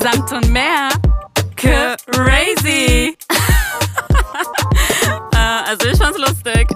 [0.00, 0.88] Samt und mehr.
[1.56, 3.16] Crazy.
[5.32, 5.36] äh,
[5.66, 6.68] also ich fand's lustig.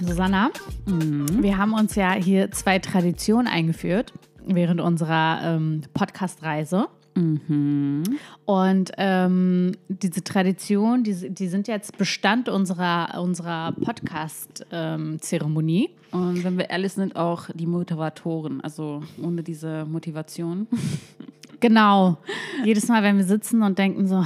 [0.00, 0.50] Susanna,
[0.86, 4.12] wir haben uns ja hier zwei Traditionen eingeführt
[4.44, 6.88] während unserer ähm, Podcast-Reise.
[8.44, 15.88] Und ähm, diese Tradition, die, die sind jetzt Bestand unserer, unserer Podcast-Zeremonie.
[16.10, 18.60] Und wenn wir ehrlich sind, auch die Motivatoren.
[18.60, 20.66] Also ohne diese Motivation.
[21.60, 22.18] genau.
[22.64, 24.22] Jedes Mal, wenn wir sitzen und denken so,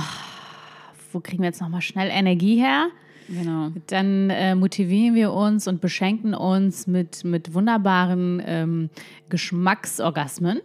[1.12, 2.88] wo kriegen wir jetzt nochmal schnell Energie her?
[3.28, 3.70] Genau.
[3.86, 8.90] Dann äh, motivieren wir uns und beschenken uns mit, mit wunderbaren ähm,
[9.28, 10.58] Geschmacksorgasmen.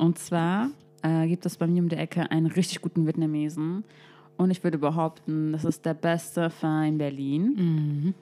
[0.00, 0.70] Und zwar
[1.02, 3.84] äh, gibt es bei mir um die Ecke einen richtig guten Vietnamesen.
[4.36, 8.14] Und ich würde behaupten, das ist der beste Verein Berlin.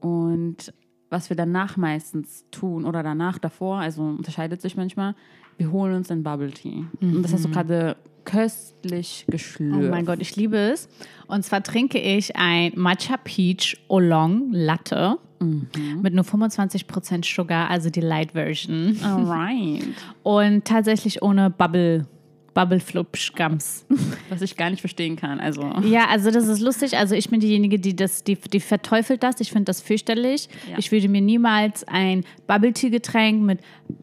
[0.00, 0.74] Und
[1.08, 5.14] was wir danach meistens tun oder danach, davor, also unterscheidet sich manchmal,
[5.58, 6.86] wir holen uns einen Bubble Tea.
[7.00, 9.86] Und das hast du gerade köstlich geschlürft.
[9.86, 10.88] Oh mein Gott, ich liebe es.
[11.28, 18.00] Und zwar trinke ich ein Matcha Peach Oolong Latte mit nur 25% Sugar, also die
[18.00, 18.98] Light Version.
[19.02, 19.88] Alright.
[20.22, 22.06] Und tatsächlich ohne Bubble,
[22.52, 23.86] Bubble Flupsch Gums.
[24.28, 25.40] Was ich gar nicht verstehen kann.
[25.40, 25.62] Also.
[25.82, 26.98] Ja, also das ist lustig.
[26.98, 29.40] Also ich bin diejenige, die das, die, die verteufelt das.
[29.40, 30.48] Ich finde das fürchterlich.
[30.70, 30.78] Ja.
[30.78, 33.60] Ich würde mir niemals ein Bubble Tea Getränk mit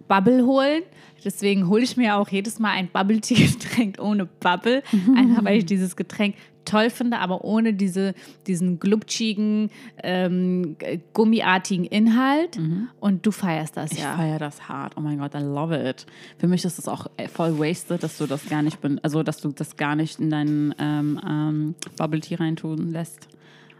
[0.08, 0.82] Bubble holen.
[1.24, 4.82] Deswegen hole ich mir auch jedes Mal ein Bubble Tea Getränk ohne Bubble,
[5.16, 6.36] einfach weil ich dieses Getränk
[6.68, 8.14] toll finde, aber ohne diese,
[8.46, 9.70] diesen glubschigen,
[10.04, 12.60] ähm, g- gummiartigen Inhalt.
[13.00, 14.16] Und du feierst das Ich ja.
[14.16, 14.94] feiere das hart.
[14.98, 16.06] Oh mein Gott, I love it.
[16.38, 19.24] Für mich ist es auch äh, voll wasted, dass du das gar nicht, bin, also
[19.24, 23.28] dass du das gar nicht in deinen ähm, ähm, Bubble Tea reintun lässt.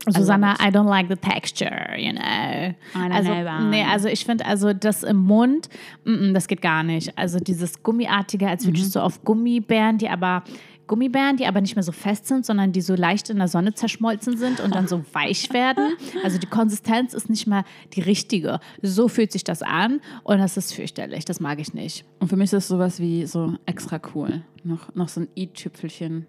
[0.10, 2.74] Susanna, I don't like the texture, you know.
[3.12, 3.32] also,
[3.70, 5.68] nee, also ich finde, also das im Mund,
[6.06, 7.18] mm, mm, das geht gar nicht.
[7.18, 8.70] Also dieses Gummiartige, als Mhm.
[8.70, 10.44] würdest du auf Gummibären, die aber
[10.88, 13.74] Gummibären, die aber nicht mehr so fest sind, sondern die so leicht in der Sonne
[13.74, 15.94] zerschmolzen sind und dann so weich werden.
[16.24, 18.60] Also die Konsistenz ist nicht mehr die richtige.
[18.82, 21.26] So fühlt sich das an und das ist fürchterlich.
[21.26, 22.06] Das mag ich nicht.
[22.20, 24.42] Und für mich ist es sowas wie so extra cool.
[24.64, 26.26] Noch, noch so ein i-Tüpfelchen.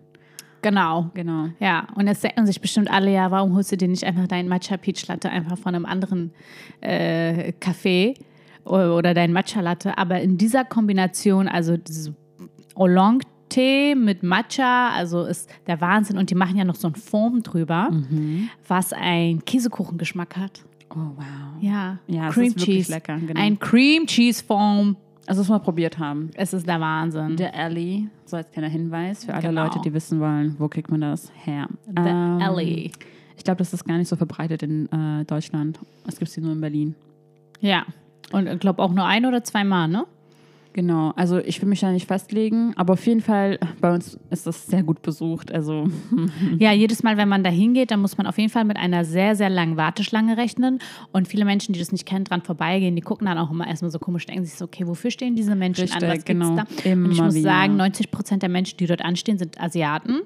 [0.62, 1.10] Genau.
[1.14, 1.48] Genau.
[1.60, 4.48] Ja, und jetzt denken sich bestimmt alle, ja, warum holst du dir nicht einfach deinen
[4.48, 6.32] Matcha Peach Latte einfach von einem anderen
[6.80, 8.14] äh, Café
[8.64, 9.96] oder deinen Matcha Latte?
[9.96, 12.12] Aber in dieser Kombination, also dieses
[12.74, 16.18] Oolong Tee mit Matcha, also ist der Wahnsinn.
[16.18, 17.90] Und die machen ja noch so ein Foam drüber,
[18.66, 20.62] was einen Käsekuchengeschmack hat.
[20.90, 21.24] Oh, wow.
[21.60, 22.90] Ja, Ja, es Cream Cheese.
[22.92, 23.38] lecker, genau.
[23.40, 24.96] Ein Cream Cheese Foam.
[25.26, 26.30] Also, wir mal probiert haben.
[26.34, 27.36] Es ist der Wahnsinn.
[27.36, 29.64] Der Alley, so als kleiner Hinweis für alle Genau.
[29.64, 31.68] Leute, die wissen wollen, wo kriegt man das her.
[31.84, 32.92] The Ähm, Alley.
[33.36, 35.78] Ich glaube, das ist gar nicht so verbreitet in äh, Deutschland.
[36.06, 36.94] Es gibt sie nur in Berlin.
[37.60, 37.84] Ja.
[38.32, 40.06] Und ich glaube auch nur ein oder zweimal, ne?
[40.78, 44.46] Genau, also ich will mich da nicht festlegen, aber auf jeden Fall, bei uns ist
[44.46, 45.50] das sehr gut besucht.
[45.50, 45.88] Also
[46.60, 49.04] Ja, jedes Mal, wenn man da hingeht, dann muss man auf jeden Fall mit einer
[49.04, 50.78] sehr, sehr langen Warteschlange rechnen.
[51.10, 53.90] Und viele Menschen, die das nicht kennen, dran vorbeigehen, die gucken dann auch immer erstmal
[53.90, 56.00] so komisch, denken sich so, okay, wofür stehen diese Menschen an?
[56.02, 56.54] Was Richtig, gibt's genau.
[56.54, 56.62] da?
[56.62, 57.50] Und ich Immer muss wieder.
[57.50, 60.20] sagen, 90 Prozent der Menschen, die dort anstehen, sind Asiaten,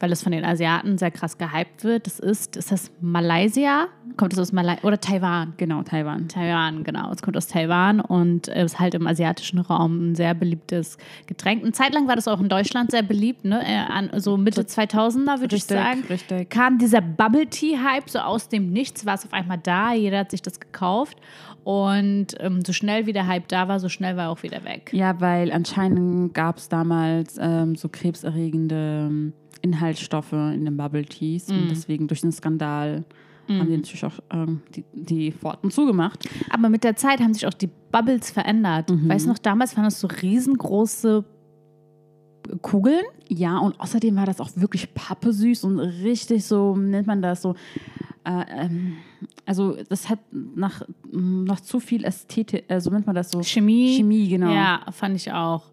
[0.00, 2.06] weil es von den Asiaten sehr krass gehypt wird.
[2.06, 3.86] Das ist, ist das Malaysia?
[4.16, 4.82] Kommt das aus Malaysia?
[4.82, 5.54] Oder Taiwan?
[5.56, 6.28] genau, Taiwan.
[6.28, 7.12] Taiwan, genau.
[7.12, 10.96] Es kommt aus Taiwan und ist halt im asiatischen Raum ein sehr beliebtes
[11.26, 11.62] Getränk.
[11.62, 13.62] Eine Zeit lang war das auch in Deutschland sehr beliebt, ne?
[13.64, 16.04] Äh, an, so Mitte 2000er würde ich sagen.
[16.08, 16.50] richtig.
[16.50, 20.20] Kam dieser Bubble Tea Hype so aus dem Nichts, war es auf einmal da, jeder
[20.20, 21.18] hat sich das gekauft
[21.64, 24.64] und ähm, so schnell wie der Hype da war, so schnell war er auch wieder
[24.64, 24.90] weg.
[24.92, 29.32] Ja, weil anscheinend gab es damals ähm, so krebserregende ähm,
[29.62, 31.52] Inhaltsstoffe in den Bubble Teas Mm.
[31.52, 33.04] und deswegen durch den Skandal
[33.48, 36.28] haben die natürlich auch ähm, die, die Pforten zugemacht.
[36.50, 38.92] Aber mit der Zeit haben sich auch die Bubbles verändert.
[39.08, 41.24] Weißt du noch, damals waren das so riesengroße
[42.62, 43.02] Kugeln.
[43.28, 47.54] Ja, und außerdem war das auch wirklich pappesüß und richtig so, nennt man das so.
[48.24, 48.92] Äh, ähm,
[49.46, 53.42] also, das hat nach, nach zu viel Ästhetik, äh, so nennt man das so.
[53.42, 53.96] Chemie.
[53.96, 54.52] Chemie, genau.
[54.52, 55.64] Ja, fand ich auch.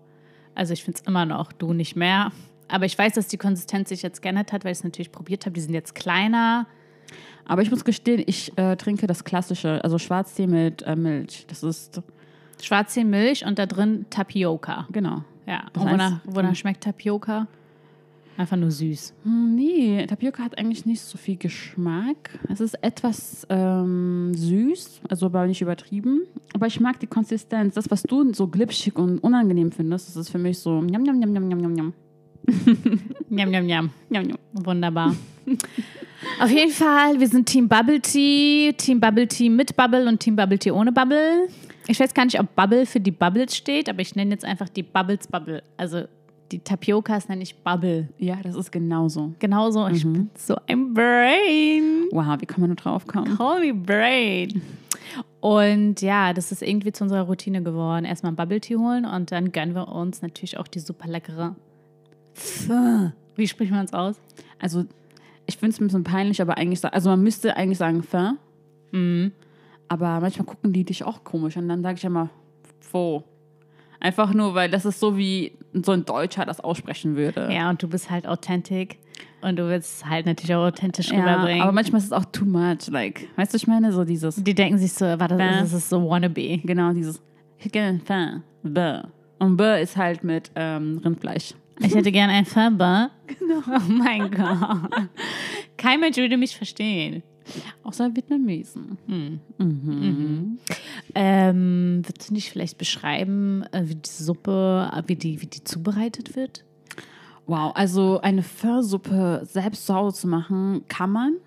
[0.55, 2.31] Also ich finde es immer noch, du nicht mehr.
[2.67, 5.45] Aber ich weiß, dass die Konsistenz sich jetzt geändert hat, weil ich es natürlich probiert
[5.45, 5.53] habe.
[5.53, 6.67] Die sind jetzt kleiner.
[7.45, 11.45] Aber ich muss gestehen, ich äh, trinke das klassische, also Schwarztee mit äh, Milch.
[11.47, 12.01] Das ist,
[12.61, 14.87] Schwarztee, Milch und da drin Tapioca.
[14.91, 15.23] genau.
[15.45, 17.47] Ja, Das und wonach, wonach schmeckt Tapioca?
[18.35, 19.13] Einfach nur süß.
[19.23, 22.37] Hm, Nee, Tapioca hat eigentlich nicht so viel Geschmack.
[22.49, 26.23] Es ist etwas ähm, süß, also aber nicht übertrieben.
[26.53, 27.75] Aber ich mag die Konsistenz.
[27.75, 31.17] Das, was du so glitschig und unangenehm findest, das ist für mich so njam, njam,
[31.17, 31.93] njam, njam, njam, njam.
[33.29, 33.89] Njam, njam, njam.
[34.09, 34.37] Njam, njam.
[34.53, 35.13] Wunderbar.
[36.39, 40.35] Auf jeden Fall, wir sind Team Bubble Tea, Team Bubble Tea mit Bubble und Team
[40.35, 41.47] Bubble Tea ohne Bubble.
[41.87, 44.69] Ich weiß gar nicht, ob Bubble für die Bubbles steht, aber ich nenne jetzt einfach
[44.69, 45.63] die Bubbles Bubble.
[45.77, 46.03] Also
[46.51, 48.09] die Tapiokas nenne ich Bubble.
[48.17, 49.33] Ja, das ist genauso.
[49.39, 49.87] Genauso.
[49.87, 52.07] Ich bin so ein Brain.
[52.11, 53.37] Wow, wie kann man nur drauf kommen?
[53.37, 54.61] Call me Brain.
[55.39, 58.05] Und ja, das ist irgendwie zu unserer Routine geworden.
[58.05, 61.55] Erstmal ein Bubble Tea holen und dann gönnen wir uns natürlich auch die super leckere.
[63.35, 64.15] Wie spricht man es aus?
[64.59, 64.85] Also,
[65.45, 69.31] ich finde es ein bisschen peinlich, aber eigentlich, also man müsste eigentlich sagen Fin.
[69.89, 72.29] Aber manchmal gucken die dich auch komisch und dann sage ich immer
[72.79, 73.23] Pho.
[73.99, 77.49] Einfach nur, weil das ist so wie so ein Deutscher das aussprechen würde.
[77.51, 78.89] Ja, und du bist halt authentisch
[79.41, 81.61] und du willst halt natürlich auch authentisch Ja, rüberbringen.
[81.61, 82.87] aber manchmal ist es auch too much.
[82.89, 85.61] Like, weißt du, ich meine, so dieses, die denken sich so, warte, Bäh.
[85.61, 86.59] das ist so wannabe.
[86.59, 87.21] genau, dieses,
[87.57, 89.01] ich hätte gerne Bäh.
[89.39, 91.53] Und Bäh ist halt mit ähm, Rindfleisch.
[91.79, 93.11] Ich hätte gern ein Faber.
[93.27, 93.61] Genau.
[93.67, 95.09] Oh mein Gott.
[95.77, 97.23] Kein Mensch würde mich verstehen.
[97.83, 98.97] Außer Vietnamesen.
[101.15, 105.63] Ähm, würdest du nicht vielleicht beschreiben, äh, wie die Suppe, äh, wie die, wie die
[105.63, 106.65] zubereitet wird?
[107.45, 111.37] Wow, also eine Pho-Suppe selbst zu Hause zu machen, kann man,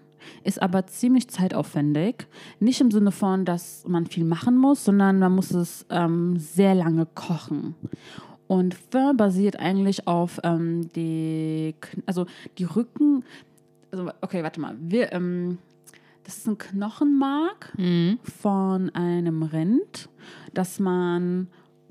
[0.45, 2.27] ist aber ziemlich zeitaufwendig.
[2.59, 6.75] Nicht im Sinne von, dass man viel machen muss, sondern man muss es ähm, sehr
[6.75, 7.75] lange kochen.
[8.51, 11.73] Und Pho basiert eigentlich auf ähm, die,
[12.05, 12.27] also
[12.59, 13.23] die Rücken,
[13.93, 15.59] also okay, warte mal, wir, ähm,
[16.25, 17.73] das ist ein Knochenmark
[18.41, 20.09] von einem Rind,
[20.53, 21.47] das man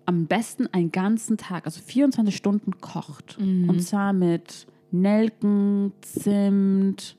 [0.05, 3.37] am besten einen ganzen Tag, also 24 Stunden kocht.
[3.69, 7.15] Und zwar mit Nelken, Zimt,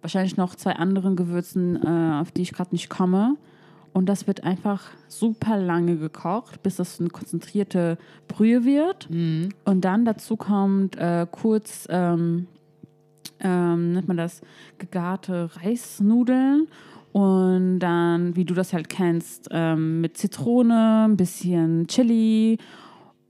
[0.00, 3.36] wahrscheinlich noch zwei anderen Gewürzen, äh, auf die ich gerade nicht komme.
[3.92, 9.08] Und das wird einfach super lange gekocht, bis das eine konzentrierte Brühe wird.
[9.64, 12.46] Und dann dazu kommt äh, kurz, ähm,
[13.40, 14.40] ähm, nennt man das,
[14.78, 16.68] gegarte Reisnudeln.
[17.12, 22.56] Und dann, wie du das halt kennst, ähm, mit Zitrone, ein bisschen Chili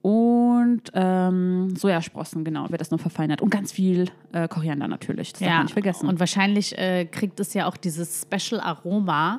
[0.03, 3.41] und ähm, Sojasprossen, genau, wird das noch verfeinert.
[3.41, 6.09] Und ganz viel äh, Koriander natürlich, das darf man nicht vergessen.
[6.09, 9.39] Und wahrscheinlich äh, kriegt es ja auch dieses Special Aroma,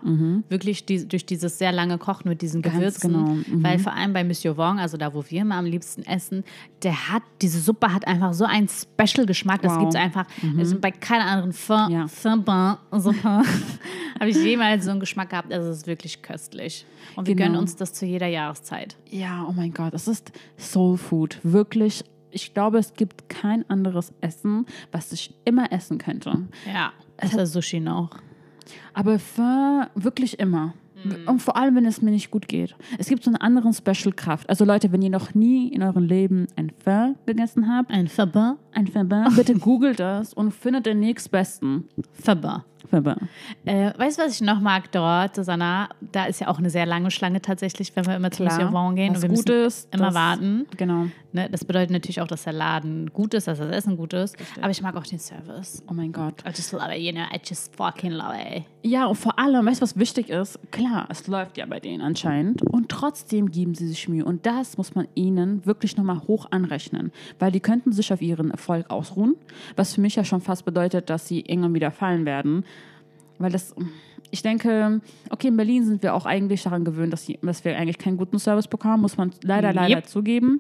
[0.49, 2.63] wirklich die, durch dieses sehr lange Kochen mit diesen Mhm.
[2.63, 3.11] Ganz Gewürzen.
[3.13, 3.25] genau,
[3.57, 3.63] mhm.
[3.63, 6.43] Weil vor allem bei Monsieur Wong, also da, wo wir immer am liebsten essen,
[6.81, 9.61] der hat, diese Suppe hat einfach so einen Special-Geschmack.
[9.63, 9.79] Das Wow.
[9.79, 10.25] gibt es einfach
[10.57, 12.07] also bei keiner anderen Fin, Ja.
[12.07, 13.23] Fin-Bain-Suppe
[14.19, 15.51] habe ich jemals so einen Geschmack gehabt.
[15.51, 16.85] Also es ist wirklich köstlich.
[17.15, 17.47] Und wir Genau.
[17.49, 18.95] gönnen uns das zu jeder Jahreszeit.
[19.09, 21.39] Ja, oh mein Gott, es ist Soul Food.
[21.43, 26.47] Wirklich, ich glaube, es gibt kein anderes Essen, was ich immer essen könnte.
[26.71, 26.91] Ja.
[27.21, 28.09] Außer Sushi noch.
[28.93, 30.73] Aber für wirklich immer.
[31.25, 32.75] Und vor allem, wenn es mir nicht gut geht.
[32.97, 34.49] Es gibt so eine andere Special-Kraft.
[34.49, 38.55] Also Leute, wenn ihr noch nie in eurem Leben ein Pho gegessen habt, Ein Fin-Bain.
[38.71, 39.03] ein Pho,
[39.35, 42.61] bitte googelt das und findet den nächstbesten Fin-Bain.
[42.89, 42.97] Pho.
[43.65, 45.89] Äh, weißt du, was ich noch mag dort, Susanna?
[46.11, 48.95] Da ist ja auch eine sehr lange Schlange tatsächlich, wenn wir immer zu Monsieur Vaughn
[48.95, 49.15] gehen.
[49.15, 50.65] Was und wir gut ist, immer das- warten.
[50.77, 51.05] Genau.
[51.31, 51.49] Ne?
[51.49, 54.35] Das bedeutet natürlich auch, dass der Laden gut ist, dass das Essen gut ist.
[54.61, 55.81] Aber ich mag auch den Service.
[55.89, 56.41] Oh mein Gott.
[56.45, 58.63] I just love it, you know, I just fucking love it.
[58.83, 60.59] Ja, und vor allem, weißt du, was wichtig ist?
[60.71, 62.61] Klar, es läuft ja bei denen anscheinend.
[62.61, 64.23] Und trotzdem geben sie sich Mühe.
[64.25, 67.11] Und das muss man ihnen wirklich nochmal hoch anrechnen.
[67.39, 69.35] Weil die könnten sich auf ihren Erfolg ausruhen.
[69.75, 72.63] Was für mich ja schon fast bedeutet, dass sie irgendwann wieder fallen werden.
[73.39, 73.75] Weil das,
[74.31, 77.97] ich denke, okay, in Berlin sind wir auch eigentlich daran gewöhnt, dass, dass wir eigentlich
[77.97, 80.07] keinen guten Service bekommen, muss man leider, leider Yep.
[80.07, 80.59] zugeben.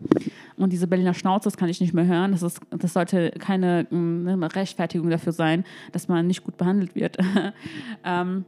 [0.57, 2.31] Und diese Berliner Schnauze, das kann ich nicht mehr hören.
[2.31, 7.17] Das, ist, das sollte keine mm, Rechtfertigung dafür sein, dass man nicht gut behandelt wird.
[8.03, 8.45] ähm,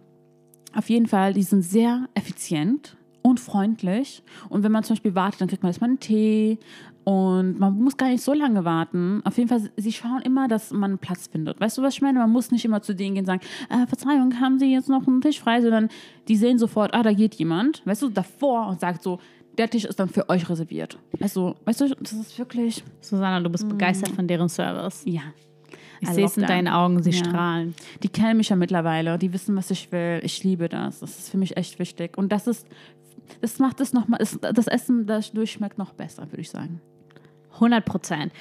[0.75, 4.21] auf jeden Fall, die sind sehr effizient und freundlich.
[4.49, 6.59] Und wenn man zum Beispiel wartet, dann kriegt man erstmal einen Tee.
[7.05, 9.21] Und man muss gar nicht so lange warten.
[9.25, 11.59] Auf jeden Fall, sie schauen immer, dass man einen Platz findet.
[11.61, 12.17] Weißt du, was ich meine?
[12.17, 15.07] Man muss nicht immer zu denen gehen und sagen, äh, Verzeihung, haben Sie jetzt noch
[15.07, 15.61] einen Tisch frei?
[15.61, 15.89] Sondern
[16.27, 17.85] die sehen sofort, ah, da geht jemand.
[17.85, 19.19] Weißt du, davor und sagt so,
[19.57, 20.97] der Tisch ist dann für euch reserviert.
[21.21, 25.03] Also, weißt du, das ist wirklich, Susanna, du bist begeistert von deren Service.
[25.05, 25.21] ja.
[26.01, 27.17] Ich sehe es in deinen Augen, sie Ja.
[27.23, 27.73] strahlen.
[28.03, 30.19] Die kennen mich ja mittlerweile, die wissen, was ich will.
[30.23, 30.99] Ich liebe das.
[30.99, 32.17] Das ist für mich echt wichtig.
[32.17, 32.67] Und das ist,
[33.41, 36.81] das macht es nochmal, das Essen dadurch schmeckt noch besser, würde ich sagen.
[37.55, 38.33] 100 Prozent.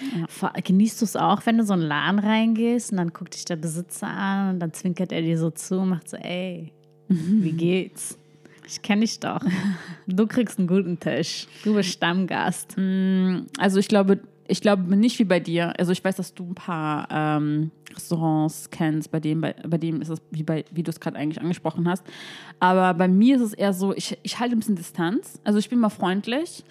[0.64, 3.44] Genießt du es auch, wenn du so in einen Laden reingehst und dann guckt dich
[3.44, 6.72] der Besitzer an und dann zwinkert er dir so zu und macht so, ey,
[7.08, 8.18] wie geht's?
[8.66, 9.40] Ich kenne dich doch.
[10.06, 11.46] Du kriegst einen guten Tisch.
[11.64, 12.76] Du bist Stammgast.
[13.58, 15.74] Also ich glaube, ich glaube nicht wie bei dir.
[15.78, 20.00] Also ich weiß, dass du ein paar ähm, Restaurants kennst, bei dem, bei, bei dem
[20.00, 22.04] ist es wie, bei, wie du es gerade eigentlich angesprochen hast.
[22.60, 25.40] Aber bei mir ist es eher so, ich, ich halte ein bisschen Distanz.
[25.44, 26.64] Also ich bin mal freundlich.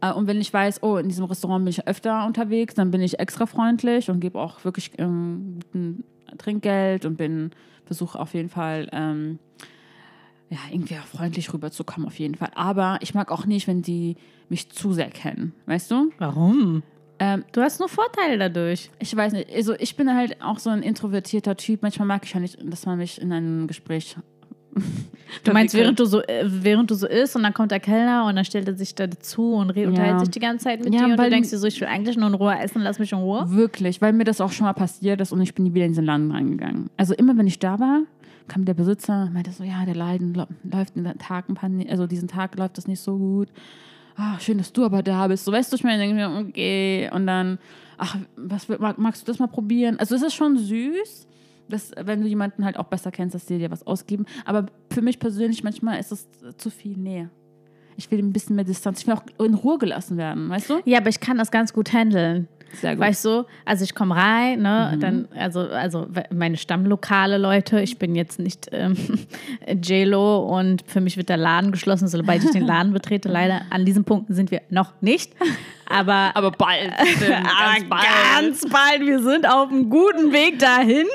[0.00, 3.00] Äh, Und wenn ich weiß, oh, in diesem Restaurant bin ich öfter unterwegs, dann bin
[3.00, 6.04] ich extra freundlich und gebe auch wirklich ähm, guten
[6.38, 7.50] Trinkgeld und bin,
[7.84, 9.38] versuche auf jeden Fall, ähm,
[10.48, 12.50] ja, irgendwie auch freundlich rüberzukommen, auf jeden Fall.
[12.54, 14.16] Aber ich mag auch nicht, wenn die
[14.48, 16.10] mich zu sehr kennen, weißt du?
[16.18, 16.82] Warum?
[17.20, 18.90] Ähm, Du hast nur Vorteile dadurch.
[18.98, 21.82] ich weiß nicht, also ich bin halt auch so ein introvertierter Typ.
[21.82, 24.16] Manchmal mag ich ja nicht, dass man mich in einem Gespräch.
[25.44, 28.26] Du meinst, während du so, äh, während du so isst und dann kommt der Kellner
[28.26, 29.88] und dann stellt er sich da dazu und redet, Ja.
[29.90, 31.86] unterhält sich die ganze Zeit mit Ja, dir und du denkst dir so, ich will
[31.86, 33.44] eigentlich nur in Ruhe essen, lass mich in Ruhe.
[33.48, 35.92] Wirklich, weil mir das auch schon mal passiert ist und ich bin nie wieder in
[35.92, 36.90] diesen Laden reingegangen.
[36.96, 38.00] Also immer, wenn ich da war,
[38.48, 40.34] kam der Besitzer und meinte so, ja, der Leiden
[40.64, 43.48] läuft in den Tag ein paar, also diesen Tag läuft das nicht so gut.
[44.16, 45.44] Ach, schön, dass du aber da bist.
[45.44, 47.08] So, weißt du, ich meine, denke ich mir, okay.
[47.14, 47.58] Und dann,
[47.96, 49.98] ach, was mag, magst du das mal probieren?
[50.00, 51.28] Also es ist schon süß,
[51.70, 54.26] dass, wenn du jemanden halt auch besser kennst, dass die dir was ausgeben.
[54.44, 57.30] Aber für mich persönlich manchmal ist es zu viel Nähe.
[57.96, 59.00] Ich will ein bisschen mehr Distanz.
[59.00, 60.80] Ich will auch in Ruhe gelassen werden, weißt du?
[60.84, 62.48] Ja, aber ich kann das ganz gut handeln.
[62.72, 63.04] Sehr gut.
[63.04, 68.14] Weißt du, also ich komme rein, ne, dann, also, also meine Stammlokale, Leute, ich bin
[68.14, 68.96] jetzt nicht ähm,
[69.82, 73.28] JLo und für mich wird der Laden geschlossen, sobald ich den Laden betrete.
[73.28, 75.32] Leider an diesem Punkt sind wir noch nicht.
[75.88, 76.92] Aber, aber bald.
[77.16, 78.02] Stimmt, aber
[78.36, 81.06] ganz bald, wir sind auf einem guten Weg dahin.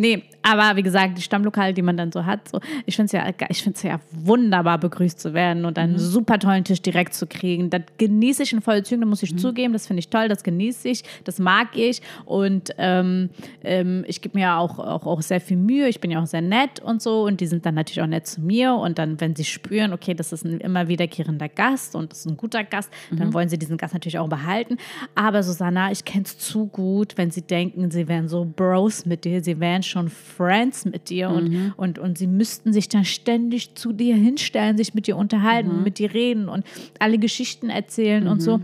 [0.00, 3.12] Nee, aber wie gesagt, die Stammlokale, die man dann so hat, so, ich finde es
[3.12, 7.26] ja, ich find's ja wunderbar, begrüßt zu werden und einen super tollen Tisch direkt zu
[7.26, 7.68] kriegen.
[7.68, 10.42] Das genieße ich in vollen Zügen, da muss ich zugeben, das finde ich toll, das
[10.42, 13.28] genieße ich, das mag ich und ähm,
[13.62, 16.40] ähm, ich gebe mir auch, auch, auch sehr viel Mühe, ich bin ja auch sehr
[16.40, 19.36] nett und so und die sind dann natürlich auch nett zu mir und dann, wenn
[19.36, 22.90] sie spüren, okay, das ist ein immer wiederkehrender Gast und das ist ein guter Gast,
[23.10, 24.78] dann wollen sie diesen Gast natürlich auch behalten.
[25.14, 29.26] Aber Susanna, ich kenne es zu gut, wenn sie denken, sie wären so Bros mit
[29.26, 33.74] dir, sie wären schon Friends mit dir und, und, und sie müssten sich dann ständig
[33.74, 36.64] zu dir hinstellen, sich mit dir unterhalten, mit dir reden und
[36.98, 38.60] alle Geschichten erzählen und so.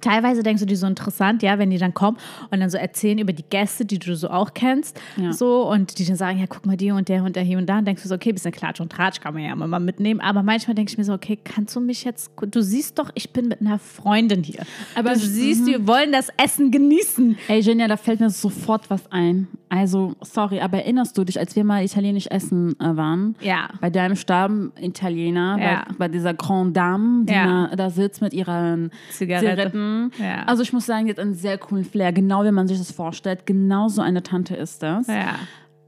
[0.00, 2.16] Teilweise denkst du die so interessant, ja, wenn die dann kommen
[2.50, 5.32] und dann so erzählen über die Gäste, die du so auch kennst, Ja.
[5.34, 7.66] so und die dann sagen, ja, guck mal, die und der und der hier und
[7.66, 9.78] da, und denkst du so, okay, bisschen Klatsch und Tratsch kann man ja immer mal
[9.80, 13.10] mitnehmen, aber manchmal denke ich mir so, okay, kannst du mich jetzt, du siehst doch,
[13.14, 14.64] ich bin mit einer Freundin hier,
[14.96, 17.36] Aber du siehst, wir wollen das Essen genießen.
[17.48, 19.46] Ey, Genia, da fällt mir sofort was ein.
[19.74, 23.36] Also, sorry, aber erinnerst du dich, als wir mal italienisch essen äh, waren?
[23.40, 23.68] Ja.
[23.80, 25.84] Bei deinem Stamm-Italiener, Ja.
[25.88, 27.68] bei, bei dieser Grande Dame, die Ja.
[27.68, 29.46] da, da sitzt mit ihren Zigarette.
[29.50, 30.10] Zigaretten.
[30.18, 30.42] Ja.
[30.44, 32.12] Also, ich muss sagen, jetzt einen sehr coolen Flair.
[32.12, 33.46] Genau wie man sich das vorstellt.
[33.46, 35.06] Genau so eine Tante ist das.
[35.06, 35.36] Ja,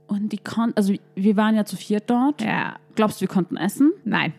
[0.06, 2.40] Und die konnte, also wir waren ja zu viert dort.
[2.42, 3.92] ja, Glaubst du, wir konnten essen?
[4.04, 4.32] nein.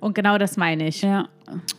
[0.00, 1.02] Und genau das meine ich.
[1.02, 1.28] Ja.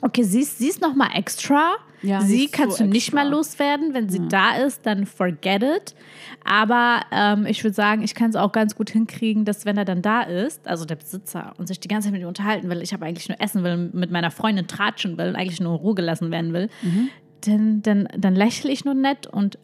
[0.01, 1.73] Okay, sie ist, sie ist noch mal extra.
[2.03, 3.23] Ja, sie kannst so du nicht extra.
[3.23, 3.93] mal loswerden.
[3.93, 5.95] Wenn sie da ist, dann forget it.
[6.43, 9.85] Aber ähm, ich würde sagen, ich kann es auch ganz gut hinkriegen, dass wenn er
[9.85, 12.81] dann da ist, also der Besitzer, und sich die ganze Zeit mit ihm unterhalten will,
[12.81, 15.79] ich habe eigentlich nur essen will, mit meiner Freundin tratschen will und eigentlich nur in
[15.79, 17.09] Ruhe gelassen werden will, Mhm.
[17.45, 19.59] dann, dann, dann lächle ich nur nett und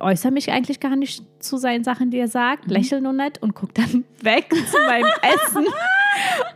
[0.00, 2.30] äußere mich eigentlich gar nicht zu seinen Sachen, die er Mhm.
[2.30, 5.64] sagt, lächle nur nett und gucke dann weg zu meinem Essen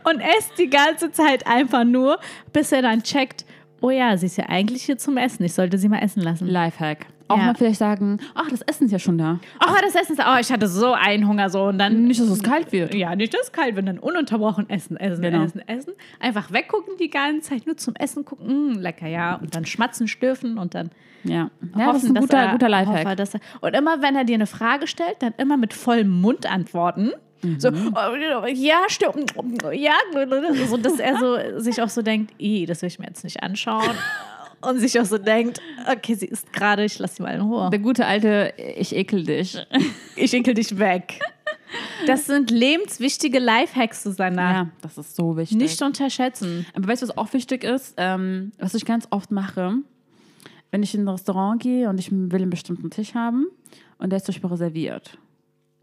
[0.03, 2.19] und esse die ganze Zeit einfach nur,
[2.53, 3.45] bis er dann checkt,
[3.81, 6.47] oh ja, sie ist ja eigentlich hier zum Essen, ich sollte sie mal essen lassen.
[6.47, 7.07] Lifehack.
[7.27, 7.45] Auch Ja.
[7.45, 9.39] mal vielleicht sagen, ach, das Essen ist ja schon da.
[9.65, 12.27] Oh, das Essen ist, oh, ich hatte so einen Hunger so und dann Nicht, dass
[12.27, 12.93] es kalt wird.
[12.93, 15.43] ja, nicht, dass es kalt wird, dann ununterbrochen essen, essen, Genau.
[15.45, 15.93] essen, essen.
[16.19, 19.35] Einfach weggucken die ganze Zeit, nur zum Essen gucken, mm, lecker, ja.
[19.35, 20.91] Und dann schmatzen, stürfen und dann
[21.23, 23.05] Ja, ja hoffen, das ist ein guter, er, guter Lifehack.
[23.17, 26.45] hoffe, er, und immer, wenn er dir eine Frage stellt, dann immer mit vollem Mund
[26.51, 27.13] antworten.
[27.57, 29.33] So, oh, ja, stimmt,
[29.73, 29.93] ja,
[30.67, 33.41] so, dass er so, sich auch so denkt, "Ih, das will ich mir jetzt nicht
[33.41, 33.95] anschauen.
[34.61, 35.59] Und sich auch so denkt,
[35.91, 37.71] okay, sie ist gerade, ich lasse sie mal in Ruhe.
[37.71, 39.57] Der gute alte, ich ekel dich.
[40.15, 41.19] Ich ekel dich weg.
[42.05, 44.51] Das sind lebenswichtige Lifehacks, Susanna.
[44.53, 45.57] Ja, das ist so wichtig.
[45.57, 46.65] Nicht unterschätzen.
[46.75, 47.95] Aber weißt du, was auch wichtig ist?
[47.97, 49.77] Ähm, was ich ganz oft mache,
[50.69, 53.47] wenn ich in ein Restaurant gehe und ich will einen bestimmten Tisch haben
[53.97, 55.17] und der ist zum Beispiel reserviert,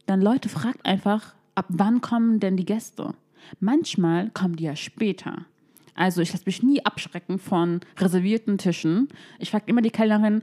[0.06, 3.14] dann Leute fragt einfach, ab wann kommen denn die Gäste?
[3.58, 5.44] Manchmal kommen die ja später.
[5.96, 9.08] Also ich lasse mich nie abschrecken von reservierten Tischen.
[9.40, 10.42] Ich frage immer die Kellnerin,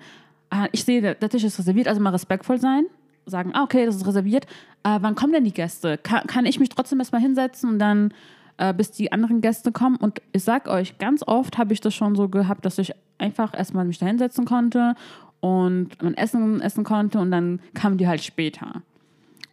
[0.49, 2.85] ah, ich sehe, der, Tisch ist reserviert, also mal respektvoll sein.
[3.25, 4.45] Sagen, ah, okay, das ist reserviert.
[4.83, 5.97] Äh, wann kommen denn die Gäste?
[5.97, 8.13] Kann, kann ich mich trotzdem erstmal hinsetzen und dann,
[8.57, 9.95] äh, bis die anderen Gäste kommen?
[9.95, 13.57] Und ich sag euch, ganz oft habe ich das schon so gehabt, dass ich einfach
[13.57, 14.95] erstmal mich da hinsetzen konnte
[15.39, 18.83] und mein Essen essen konnte und dann kamen die halt später.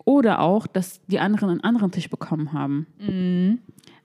[0.05, 2.87] Oder auch, dass die anderen einen anderen Tisch bekommen haben.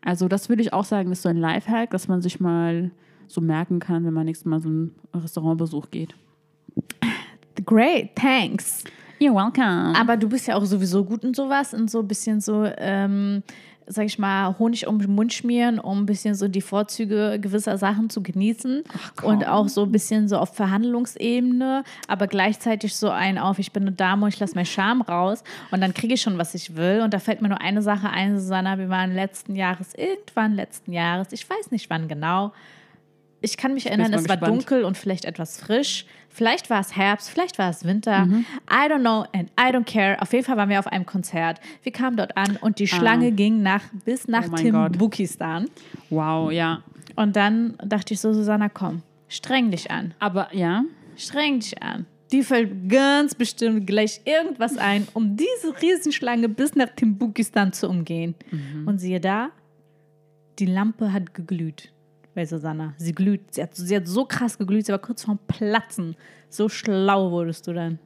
[0.02, 2.92] Also das würde ich auch sagen, ist so ein Lifehack, dass man sich mal
[3.28, 6.16] so merken kann, wenn man nächstes Mal so einen Restaurantbesuch geht.
[7.66, 8.84] Great, thanks.
[9.20, 9.94] You're welcome.
[10.00, 13.44] Aber du bist ja auch sowieso gut in sowas, in so ein bisschen so ähm,
[13.88, 17.78] sag ich mal, Honig um den Mund schmieren, um ein bisschen so die Vorzüge gewisser
[17.78, 18.84] Sachen zu genießen
[19.16, 19.30] komm.
[19.30, 23.84] und auch so ein bisschen so auf Verhandlungsebene, aber gleichzeitig so ein auf, ich bin
[23.84, 26.76] eine Dame und ich lasse meinen Charme raus und dann kriege ich schon, was ich
[26.76, 27.02] will.
[27.02, 30.92] Und da fällt mir nur eine Sache ein, Susanna, wir waren letzten Jahres, irgendwann letzten
[30.92, 32.52] Jahres, ich weiß nicht wann genau,
[33.40, 34.62] ich kann mich erinnern, es war gespannt.
[34.62, 36.06] dunkel und vielleicht etwas frisch.
[36.38, 38.26] Vielleicht war es Herbst, vielleicht war es Winter.
[38.26, 38.46] Mhm.
[38.70, 40.22] I don't know and I don't care.
[40.22, 41.60] Auf jeden Fall waren wir auf einem Konzert.
[41.82, 44.48] Wir kamen dort an und die Schlange ging nach, bis nach Ah.
[44.50, 44.92] Oh mein Gott.
[44.92, 45.66] Timbukistan.
[46.12, 46.84] Wow, ja.
[47.16, 50.14] Und dann dachte ich so, Susanna, komm, streng dich an.
[50.20, 50.84] Aber ja,
[51.18, 52.06] Streng dich an.
[52.32, 58.36] Die fällt ganz bestimmt gleich irgendwas ein, um diese Riesenschlange bis nach Timbukistan zu umgehen.
[58.52, 58.88] Mhm.
[58.88, 59.50] Und siehe da,
[60.60, 61.92] die Lampe hat geglüht
[62.38, 62.94] bei Susanna.
[62.98, 63.56] Sie glüht.
[63.56, 66.16] Sie hat, sie hat so krass geglüht, sie war kurz vorm Platzen.
[66.50, 67.98] So schlau wurdest du dann.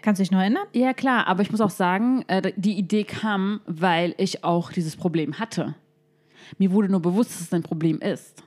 [0.00, 0.64] Kannst du dich noch erinnern?
[0.72, 4.96] Ja, klar, aber ich muss auch sagen, äh, die Idee kam, weil ich auch dieses
[4.96, 5.74] Problem hatte.
[6.56, 8.42] Mir wurde nur bewusst, dass es ein Problem ist.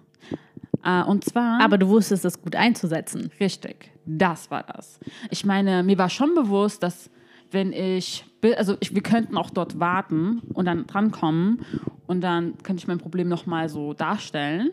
[0.83, 1.61] Äh, Und zwar.
[1.61, 3.29] Aber du wusstest es gut einzusetzen.
[3.39, 4.99] Richtig, das war das.
[5.29, 7.11] Ich meine, mir war schon bewusst, dass
[7.51, 8.25] wenn ich,
[8.57, 11.63] also ich, wir könnten auch dort warten und dann drankommen
[12.07, 14.71] und dann könnte ich mein Problem nochmal so darstellen.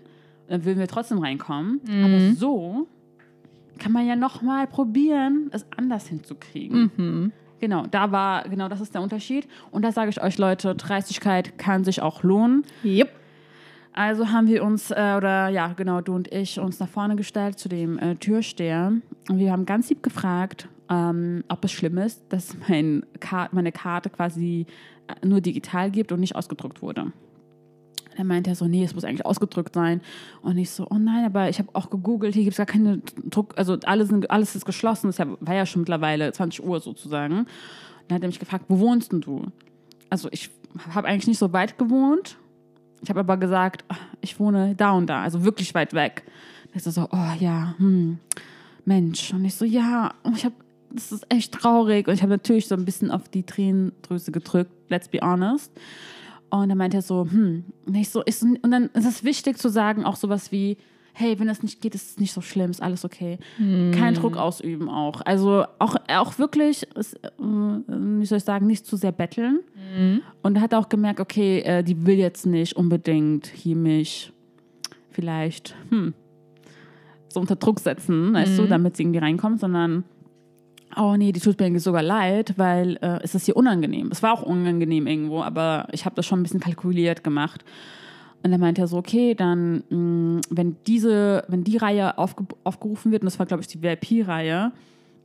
[0.48, 1.80] Dann würden wir trotzdem reinkommen.
[2.04, 2.88] Aber so
[3.78, 6.90] kann man ja nochmal probieren, es anders hinzukriegen.
[7.60, 9.48] Genau, da war, genau das ist der Unterschied.
[9.70, 12.64] Und da sage ich euch, Leute, Dreistigkeit kann sich auch lohnen.
[12.84, 13.10] Yep.
[13.92, 17.58] Also haben wir uns, äh, oder ja, genau, du und ich, uns nach vorne gestellt
[17.58, 18.92] zu dem äh, Türsteher.
[19.28, 23.72] Und wir haben ganz lieb gefragt, ähm, ob es schlimm ist, dass mein Ka meine
[23.72, 24.66] Karte quasi
[25.08, 27.12] äh, nur digital gibt und nicht ausgedruckt wurde.
[28.18, 30.00] Dann meinte er so, nee, es muss eigentlich ausgedrückt sein.
[30.42, 33.00] Und ich so, oh nein, aber ich habe auch gegoogelt, hier gibt es gar keine
[33.30, 35.10] Druck, also alles, alles ist geschlossen.
[35.10, 37.46] Es war ja schon mittlerweile 20 Uhr sozusagen.
[38.08, 39.46] Dann hat er mich gefragt, wo wohnst denn du?
[40.10, 40.50] Also ich
[40.90, 42.36] habe eigentlich nicht so weit gewohnt.
[43.02, 46.24] Ich habe aber gesagt, ach, ich wohne da und da, also wirklich weit weg.
[46.72, 48.18] Da ist er so, oh ja, hm,
[48.84, 49.32] Mensch.
[49.32, 50.56] Und ich so, ja, und ich habe,
[50.90, 52.08] das ist echt traurig.
[52.08, 55.70] Und ich habe natürlich so ein bisschen auf die Tränendrüse gedrückt, let's be honest.
[56.50, 59.58] Und dann meinte er so, hm, und ich so, ist, und dann ist es wichtig
[59.58, 60.78] zu sagen, auch sowas wie,
[61.12, 63.38] hey, wenn das nicht geht, ist es nicht so schlimm, ist alles okay.
[63.92, 65.20] Kein Druck ausüben auch.
[65.22, 69.60] Also auch, auch wirklich, ist, äh, wie soll ich sagen, nicht zu sehr betteln.
[70.42, 74.32] Und er hat auch gemerkt, okay, äh, die will jetzt nicht unbedingt hier mich
[75.10, 76.14] vielleicht hm,
[77.28, 80.04] so unter Druck setzen, weißt du, damit sie irgendwie reinkommt, sondern
[80.98, 84.08] oh nee, die tut mir irgendwie sogar leid, weil äh, es ist hier unangenehm.
[84.10, 87.64] Es war auch unangenehm irgendwo, aber ich habe das schon ein bisschen kalkuliert gemacht.
[88.42, 93.10] Und dann meinte er so, okay, dann, mh, wenn diese, wenn die Reihe aufge aufgerufen
[93.12, 94.72] wird, und das war, glaube ich, die VIP-Reihe,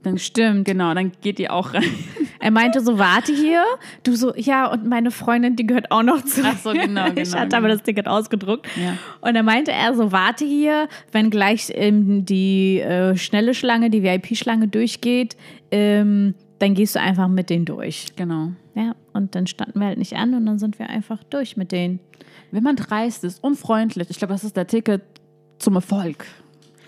[0.04, 0.66] dann Stimmt.
[0.66, 1.84] genau, dann geht ihr auch rein.
[2.40, 3.64] Er meinte so, warte hier.
[4.04, 6.42] Du so, ja, und meine Freundin, die gehört auch noch zu.
[6.44, 7.76] Ach so, genau, Ich genau, hatte aber genau.
[7.76, 8.68] das Ticket ausgedruckt.
[8.76, 8.98] Ja.
[9.22, 14.04] Und dann meinte er so, warte hier, wenn gleich ähm, die äh, schnelle Schlange, die
[14.04, 15.38] VIP-Schlange durchgeht,
[15.72, 18.08] ähm, dann gehst du einfach mit denen durch.
[18.18, 18.52] Genau.
[18.76, 21.72] Ja, und dann standen wir halt nicht an und dann sind wir einfach durch mit
[21.72, 22.02] denen.
[22.52, 25.02] Wenn man dreist ist, unfreundlich, ich glaube, das ist der Ticket
[25.60, 26.26] zum Erfolg.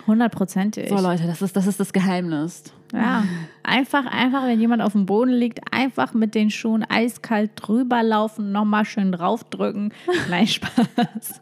[0.07, 0.89] Hundertprozentig.
[0.89, 2.63] So, Leute, das ist das, ist das Geheimnis.
[2.95, 3.23] Ja,
[3.63, 8.51] einfach, einfach, wenn jemand auf dem Boden liegt, einfach mit den Schuhen eiskalt drüber laufen,
[8.51, 9.93] nochmal schön draufdrücken.
[10.29, 11.41] Nein, Spaß.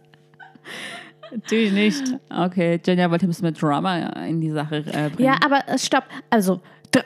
[1.32, 2.16] Natürlich nicht.
[2.30, 5.30] Okay, Jenja wollte ein bisschen mehr Drama in die Sache äh, bringen.
[5.30, 6.06] Ja, aber äh, stopp.
[6.30, 6.62] Also,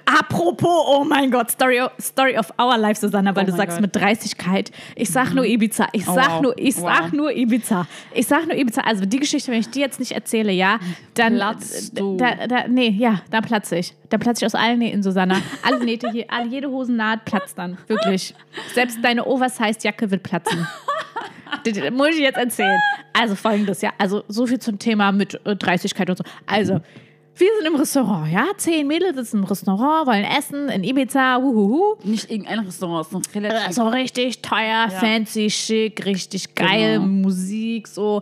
[0.06, 3.82] apropos, oh mein Gott, Story, Story of our life, Susanna, weil Oh du sagst Gott.
[3.82, 4.72] mit Dreistigkeit.
[4.96, 5.88] Ich sag nur Ibiza.
[5.94, 6.42] Ich Oh, sag wow.
[6.42, 7.14] nur, ich sag Wow.
[7.14, 7.88] nur Ibiza.
[8.14, 8.82] Ich sag nur Ibiza.
[8.82, 10.80] Also die Geschichte, wenn ich die jetzt nicht erzähle, ja,
[11.14, 12.18] dann Platzt d- du.
[12.18, 13.94] Da, da, nee, ja, dann platze ich.
[14.10, 15.38] Dann platze ich aus allen Nähten, Susanna.
[15.64, 17.78] Alle Nähte hier, alle, jede Hosennaht platzt dann.
[17.88, 18.34] Wirklich.
[18.74, 20.68] Selbst deine Oversized-Jacke wird platzen.
[21.64, 22.78] Das das muss ich jetzt erzählen.
[23.14, 23.92] Also folgendes, ja.
[23.98, 26.24] Also so viel zum Thema mit äh, Dreistigkeit und so.
[26.46, 26.82] Also,
[27.38, 28.46] wir sind im Restaurant, ja.
[28.58, 31.96] Zehn Mädels sitzen im Restaurant, wollen essen in Ibiza, huhuhu.
[32.04, 33.70] Nicht irgendein Restaurant, sondern relativ.
[33.70, 37.06] Äh, So richtig teuer, fancy, schick, richtig geil, Genau.
[37.08, 38.22] Musik, so.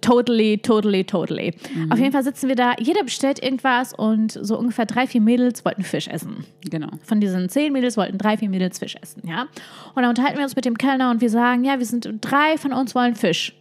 [0.00, 1.54] Totally, totally, totally.
[1.90, 5.64] Auf jeden Fall sitzen wir da, jeder bestellt irgendwas und so ungefähr drei, vier Mädels
[5.64, 6.88] wollten Fisch essen Genau.
[7.02, 9.42] von diesen zehn Mädels wollten drei, vier Mädels Fisch essen, ja.
[9.94, 12.56] Und dann unterhalten wir uns mit dem Kellner und wir sagen, ja, wir sind drei
[12.56, 13.54] von uns wollen Fisch.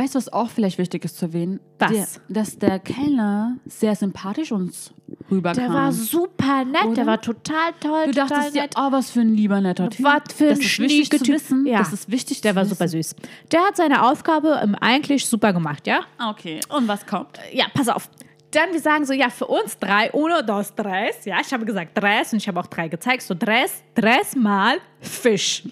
[0.00, 1.60] Weißt du, was auch vielleicht wichtig ist zu erwähnen?
[1.78, 1.90] Was?
[1.92, 4.94] Der, dass der Kellner sehr sympathisch uns
[5.30, 5.62] rüberkam.
[5.62, 6.94] Der war super nett, Oder?
[6.94, 8.74] der war total toll, Du total dachtest dir, nett.
[8.78, 10.04] oh, was für ein lieber netter Typ.
[10.04, 11.34] Was für ein das ist wichtig schnieke zu Typ.
[11.34, 11.66] wissen.
[11.66, 11.80] Ja.
[11.80, 12.70] Das ist wichtig Der war wissen.
[12.74, 13.14] super süß.
[13.52, 16.00] Der hat seine Aufgabe ähm, eigentlich super gemacht, ja?
[16.30, 17.38] Okay, und was kommt?
[17.52, 18.08] Ja, pass auf.
[18.50, 21.24] Dann wir sagen so, ja, für uns drei, uno, dos, tres.
[21.24, 23.22] Ja, ich habe gesagt tres und ich habe auch drei gezeigt.
[23.22, 25.62] So tres, tres mal Fisch.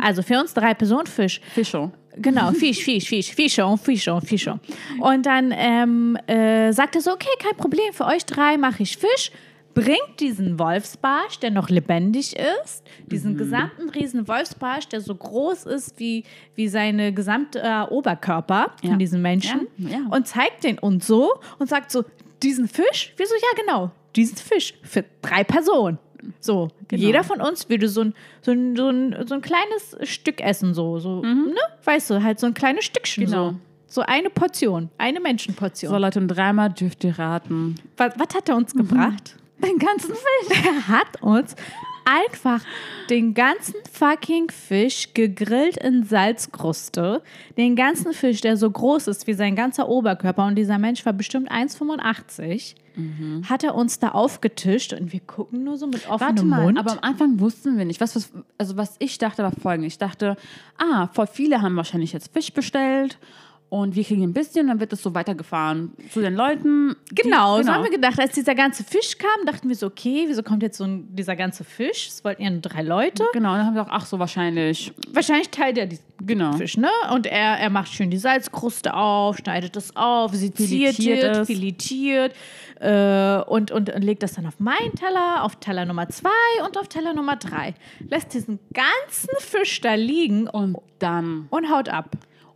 [0.00, 1.40] Also für uns drei Personen Fisch.
[1.54, 1.90] Fischo.
[2.16, 4.58] Genau, Fisch, Fisch, Fisch, Fischo, Fischo, Fischo.
[5.00, 8.96] Und dann ähm, äh, sagt er so, okay, kein Problem, für euch drei mache ich
[8.96, 9.30] Fisch.
[9.74, 15.98] Bringt diesen Wolfsbarsch, der noch lebendig ist, diesen gesamten riesen Wolfsbarsch, der so groß ist
[15.98, 18.90] wie, wie seine gesamte äh, Oberkörper Ja.
[18.90, 19.98] von diesem Menschen Ja, ja.
[20.10, 22.04] und zeigt den uns so und sagt so,
[22.42, 23.12] diesen Fisch?
[23.16, 25.98] Wir so, ja genau, diesen Fisch für drei Personen.
[26.40, 27.02] So, Genau.
[27.02, 30.72] jeder von uns würde so ein, so, ein, so, ein, so ein kleines Stück essen,
[30.74, 31.54] so, so ne?
[31.84, 33.26] Weißt du, halt so ein kleines Stückchen Mhm.
[33.30, 33.50] Genau.
[33.50, 33.56] so.
[33.88, 35.92] So eine Portion, eine Menschenportion.
[35.92, 37.74] So, Leute, und dreimal dürft ihr raten.
[37.98, 39.36] Was, was hat er uns gebracht?
[39.62, 40.58] Den ganzen Fisch.
[40.64, 41.54] Er hat uns
[42.04, 42.62] einfach
[43.10, 47.22] den ganzen fucking Fisch gegrillt in Salzkruste.
[47.56, 51.12] Den ganzen Fisch, der so groß ist wie sein ganzer Oberkörper und dieser Mensch war
[51.12, 52.74] bestimmt 1,85,
[53.48, 56.78] hat er uns da aufgetischt und wir gucken nur so mit offenem Warte mal, Mund.
[56.78, 58.00] aber am Anfang wussten wir nicht.
[58.00, 59.94] Was, was, also was ich dachte, war folgendes.
[59.94, 60.36] Ich dachte,
[60.76, 63.18] ah, voll viele haben wahrscheinlich jetzt Fisch bestellt
[63.72, 66.94] und wir kriegen ein bisschen, dann wird es so weitergefahren zu den Leuten.
[67.10, 68.20] die- Genau, so haben wir gedacht.
[68.20, 71.36] Als dieser ganze Fisch kam, dachten wir so, okay, wieso kommt jetzt so ein, dieser
[71.36, 72.08] ganze Fisch?
[72.08, 73.24] Es wollten ja nur drei Leute.
[73.32, 74.92] Genau, dann haben wir auch, ach so, wahrscheinlich.
[75.14, 76.52] Wahrscheinlich teilt er diesen Genau.
[76.52, 76.90] Fisch, ne?
[77.14, 82.34] Und er, er macht schön die Salzkruste auf, schneidet es auf, seziert Filetiert filetiert
[82.78, 86.28] äh, und, und, und legt das dann auf meinen Teller, auf Teller Nummer zwei
[86.66, 87.74] und auf Teller Nummer drei.
[88.08, 92.10] Lässt diesen ganzen Fisch da liegen Und dann, und haut ab.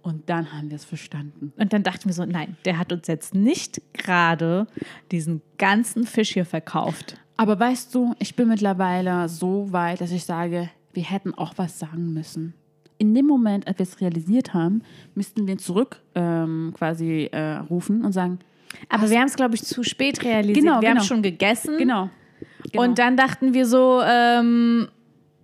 [0.07, 1.53] Und dann haben wir es verstanden.
[1.57, 4.69] Und dann dachten wir so, nein, der hat uns jetzt nicht gerade
[5.11, 7.17] diesen ganzen Fisch hier verkauft.
[7.37, 11.81] Aber weißt du, ich bin mittlerweile so weit, dass ich sage, wir hätten auch was
[11.81, 12.55] sagen müssen.
[12.99, 14.83] In dem Moment, als wir es realisiert haben,
[15.17, 18.39] müssten wir zurück ähm, quasi äh, rufen und sagen,
[18.89, 20.59] Aber wir haben es, glaube ich, zu spät realisiert.
[20.59, 21.01] Genau, wir genau.
[21.01, 21.79] haben schon gegessen.
[21.79, 22.11] genau.
[22.71, 22.85] genau.
[22.85, 24.87] Und dann dachten wir so, ähm,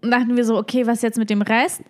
[0.02, 1.82] dachten wir so, okay, was jetzt mit dem Rest?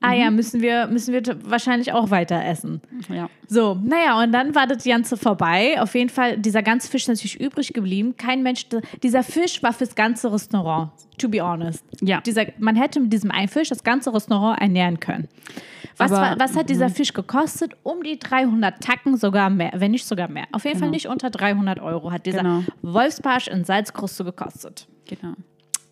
[0.00, 0.36] Ah ja, Mhm.
[0.36, 2.82] müssen wir, müssen wir wahrscheinlich auch weiter essen.
[3.08, 3.28] ja.
[3.48, 5.80] So, naja, und dann war das Ganze vorbei.
[5.80, 8.14] Auf jeden Fall, dieser ganze Fisch ist natürlich übrig geblieben.
[8.16, 8.66] Kein Mensch,
[9.02, 11.82] dieser Fisch war fürs ganze Restaurant, to be honest.
[12.02, 12.20] Ja.
[12.20, 15.28] Dieser, man hätte mit diesem einen Fisch das ganze Restaurant ernähren können.
[15.96, 17.72] Was, Aber- war, was hat dieser Fisch gekostet?
[17.82, 20.44] Um die 300 Tacken, sogar mehr, wenn nicht sogar mehr.
[20.52, 22.62] Auf jeden Fall nicht unter 300 Euro hat dieser Genau.
[22.82, 24.86] Wolfsbarsch in Salzkruste gekostet.
[25.08, 25.32] Genau.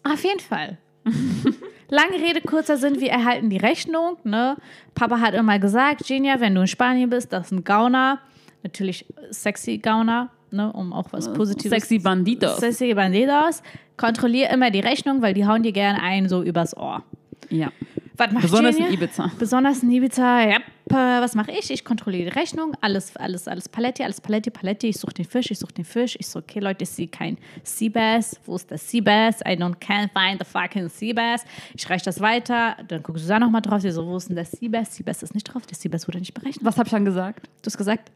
[0.02, 0.76] Auf jeden Fall.
[1.90, 4.16] Lange Rede, kurzer Sinn, wir erhalten die Rechnung.
[4.24, 4.56] Ne?
[4.94, 8.20] Papa hat immer gesagt, Genia, wenn du in Spanien bist, das ist ein Gauner.
[8.62, 10.72] Natürlich sexy Gauner, ne?
[10.72, 12.56] um auch was Positives Sexy Banditos.
[12.56, 13.62] Sexy Bandidos.
[13.96, 17.02] Kontrollier immer die Rechnung, weil die hauen dir gerne einen so übers Ohr.
[17.50, 17.70] Ja.
[18.16, 18.88] Was macht Besonders Genia?
[18.88, 19.30] in Ibiza.
[19.38, 20.58] Besonders in Ibiza, ja.
[20.86, 21.70] Was mache ich?
[21.70, 24.88] Ich kontrolliere die Rechnung, alles, alles, alles Paletti, alles Paletti, Paletti.
[24.88, 26.14] Ich suche den Fisch, ich suche den Fisch.
[26.18, 28.38] Ich so, okay, Leute, ich sehe kein Seabass.
[28.44, 29.40] Wo ist der Seabass?
[29.40, 31.44] I don't can't find the fucking Seabass.
[31.74, 32.76] Ich reiche das weiter.
[32.86, 33.80] Dann guckt Susanne nochmal drauf.
[33.80, 34.94] Sie so, wo ist denn der Seabass?
[34.94, 35.64] Seabass ist nicht drauf.
[35.66, 36.64] Der Seabass wurde nicht berechnet.
[36.64, 37.46] Was habe ich dann gesagt?
[37.62, 38.12] Du hast gesagt,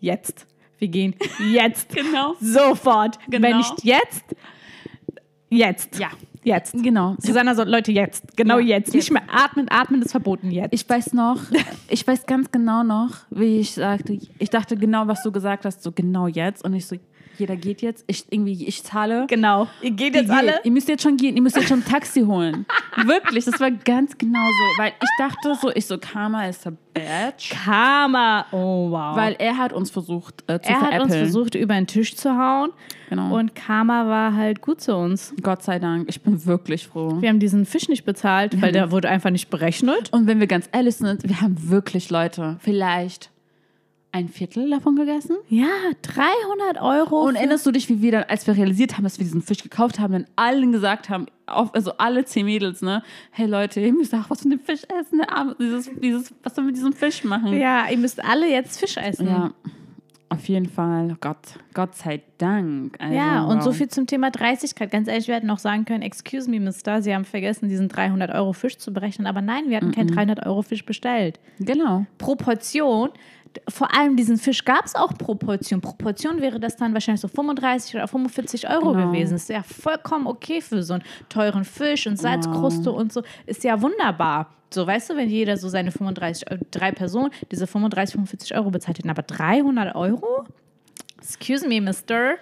[0.00, 0.46] jetzt.
[0.78, 1.14] Wir gehen
[1.52, 1.90] jetzt.
[1.94, 2.34] Genau.
[2.40, 3.18] Sofort.
[3.28, 3.48] Genau.
[3.48, 4.24] Wenn nicht jetzt,
[5.50, 5.98] jetzt.
[5.98, 6.10] Ja.
[6.44, 6.74] Jetzt.
[6.82, 7.16] Genau.
[7.18, 8.36] Susanna so, Leute, jetzt.
[8.36, 8.88] Genau Ja, jetzt.
[8.88, 8.94] jetzt.
[8.94, 9.66] Nicht mehr atmen.
[9.70, 10.72] Atmen ist verboten jetzt.
[10.72, 11.40] Ich weiß noch,
[11.88, 15.82] ich weiß ganz genau noch, wie ich sagte, ich dachte genau, was du gesagt hast,
[15.82, 16.64] so genau jetzt.
[16.64, 16.96] Und ich so,
[17.38, 18.04] jeder geht jetzt.
[18.06, 19.26] Ich irgendwie, ich zahle.
[19.28, 19.68] Genau.
[19.80, 20.52] Ihr geht jetzt Ihr alle.
[20.52, 20.64] geht.
[20.64, 22.66] Ihr müsst jetzt schon gehen, ihr müsst jetzt schon ein Taxi holen.
[23.04, 24.82] Wirklich, das war ganz genau so.
[24.82, 27.50] Weil ich dachte so, ich so, Karma ist a bitch.
[27.50, 28.46] Karma.
[28.52, 29.16] Oh, wow.
[29.16, 31.10] Weil er hat uns versucht äh, zu er hat uns veräppeln.
[31.24, 32.70] versucht, über den Tisch zu hauen.
[33.10, 33.36] Genau.
[33.36, 35.34] Und Karma war halt gut zu uns.
[35.42, 37.20] Gott sei Dank, ich bin wirklich froh.
[37.20, 40.12] Wir haben diesen Fisch nicht bezahlt, weil der wurde einfach nicht berechnet.
[40.12, 43.30] Und wenn wir ganz ehrlich sind, wir haben wirklich Leute, vielleicht
[44.14, 45.36] ein Viertel davon gegessen.
[45.48, 45.66] Ja,
[46.02, 47.22] 300 Euro.
[47.22, 49.62] Und erinnerst du dich, wie wir dann, als wir realisiert haben, dass wir diesen Fisch
[49.62, 53.02] gekauft haben, dann allen gesagt haben, auf, also alle zehn Mädels, ne?
[53.32, 55.20] Hey Leute, ihr müsst auch was von dem Fisch essen.
[55.58, 57.54] Dieses, dieses, was sollen wir mit diesem Fisch machen?
[57.54, 59.26] ja, ihr müsst alle jetzt Fisch essen.
[59.26, 59.50] Ja,
[60.28, 61.16] auf jeden Fall.
[61.20, 62.96] Gott, Gott sei Dank.
[63.00, 63.76] Also, Ja, und so wow.
[63.76, 64.90] viel zum Thema Dreistigkeit.
[64.90, 68.32] Ganz ehrlich, wir hätten auch sagen können, excuse me, Mister, Sie haben vergessen, diesen 300
[68.32, 69.26] Euro Fisch zu berechnen.
[69.26, 71.40] Aber nein, wir hatten keinen 300 Euro Fisch bestellt.
[71.58, 72.06] Genau.
[72.18, 73.10] Proportion,
[73.68, 75.80] vor allem diesen Fisch gab es auch Proportion.
[75.80, 79.06] Proportion wäre das dann wahrscheinlich so 35 oder 45 Euro Genau.
[79.12, 79.36] gewesen.
[79.36, 83.22] Ist ja vollkommen okay für so einen teuren Fisch und Salzkruste und so.
[83.46, 84.50] Ist ja wunderbar.
[84.72, 88.70] So, weißt du, wenn jeder so seine 35, Eu- drei Personen diese 35, 45 Euro
[88.70, 90.44] bezahlt hätten, aber 300 Euro?
[91.18, 92.34] Excuse me, Mister.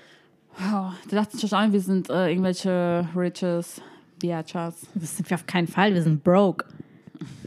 [0.59, 0.93] Wow.
[1.11, 3.81] Da dachte ich schon, wir sind äh, irgendwelche Riches,
[4.19, 4.87] Biachas.
[4.95, 6.65] Das sind wir auf keinen Fall, wir sind broke.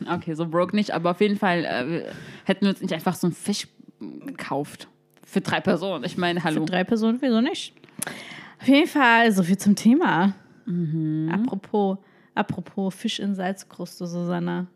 [0.10, 2.12] Okay, so broke nicht, aber auf jeden Fall äh,
[2.46, 3.68] hätten wir uns nicht einfach so einen Fisch
[4.00, 4.88] gekauft.
[5.26, 6.04] Für drei Personen.
[6.04, 6.62] Ich meine, hallo.
[6.62, 7.74] Für drei Personen, wieso nicht?
[8.62, 10.36] Auf jeden Fall, so viel zum Thema.
[10.66, 11.30] Mhm.
[11.32, 11.98] Apropos,
[12.34, 14.68] apropos Fisch in Salzkruste, Susanna.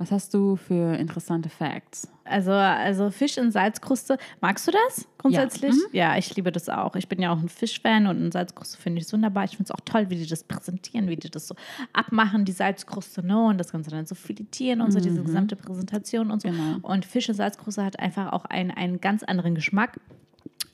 [0.00, 2.08] Was hast du für interessante Facts?
[2.24, 5.74] Also, also Fisch in Salzkruste, magst du das grundsätzlich?
[5.74, 5.92] Mhm.
[5.92, 6.96] Ja, ich liebe das auch.
[6.96, 9.44] Ich bin ja auch ein Fischfan und in Salzkruste finde ich wunderbar.
[9.44, 11.54] Ich finde es auch toll, wie die das präsentieren, wie die das so
[11.92, 13.44] abmachen, die Salzkruste, ne?
[13.44, 16.48] Und das Ganze dann so filetieren und so, diese gesamte Präsentation und so.
[16.48, 16.78] Genau.
[16.80, 20.00] Und Fisch in Salzkruste hat einfach auch einen, einen ganz anderen Geschmack.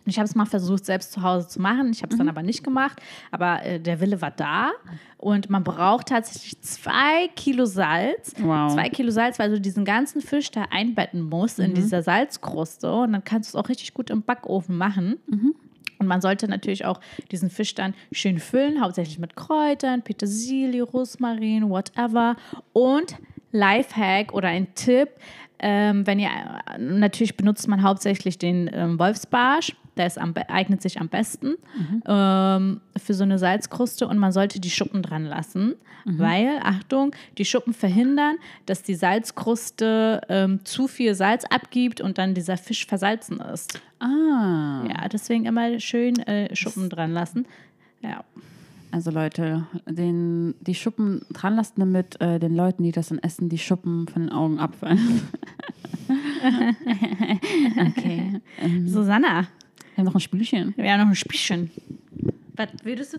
[0.07, 1.91] Ich habe es mal versucht, selbst zu Hause zu machen.
[1.93, 3.01] Ich habe es dann aber nicht gemacht.
[3.31, 4.71] Aber äh, der Wille war da.
[5.19, 8.35] Und man braucht tatsächlich zwei Kilo Salz.
[8.39, 8.73] Wow.
[8.73, 12.93] Zwei Kilo Salz, weil du diesen ganzen Fisch da einbetten musst in dieser Salzkruste.
[12.93, 15.17] Und dann kannst du es auch richtig gut im Backofen machen.
[15.99, 21.69] Und man sollte natürlich auch diesen Fisch dann schön füllen, hauptsächlich mit Kräutern, Petersilie, Rosmarin,
[21.69, 22.37] whatever.
[22.73, 23.17] Und
[23.53, 25.09] Lifehack oder ein Tipp,
[25.59, 30.83] ähm, wenn ihr äh, natürlich benutzt man hauptsächlich den ähm, Wolfsbarsch, der ist am, eignet
[30.83, 31.57] sich am besten
[32.07, 35.75] ähm, für so eine Salzkruste und man sollte die Schuppen dran lassen,
[36.09, 42.33] weil, Achtung, die Schuppen verhindern, dass die Salzkruste ähm, zu viel Salz abgibt und dann
[42.33, 43.81] dieser Fisch versalzen ist.
[43.99, 44.85] Ah.
[44.89, 47.47] Ja, deswegen immer schön äh, Schuppen dran lassen.
[48.03, 48.23] Ja.
[48.93, 53.49] Also Leute, den, die Schuppen dran lassen, damit äh, den Leuten, die das dann essen,
[53.49, 55.23] die Schuppen von den Augen abfallen.
[57.89, 58.41] okay.
[58.61, 59.49] Ähm, Susanna,
[59.97, 60.75] wir haben noch ein Spielchen.
[60.77, 61.71] wir haben noch ein Spielchen.
[62.55, 63.19] Was würdest du?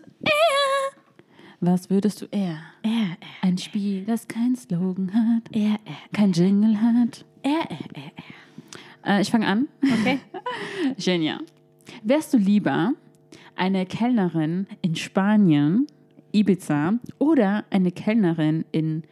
[1.60, 2.60] Was würdest du eher?
[2.84, 7.26] Er, Ein Spiel, das kein Slogan hat, er, er, kein Jingle hat.
[7.42, 9.18] er, er, er.
[9.18, 9.68] Äh, ich fange an.
[9.82, 10.20] Okay.
[11.04, 11.40] Genial.
[12.04, 12.94] Wärst du lieber
[13.56, 15.88] eine Kellnerin in Spanien,
[16.32, 19.04] Ibiza oder eine Kellnerin in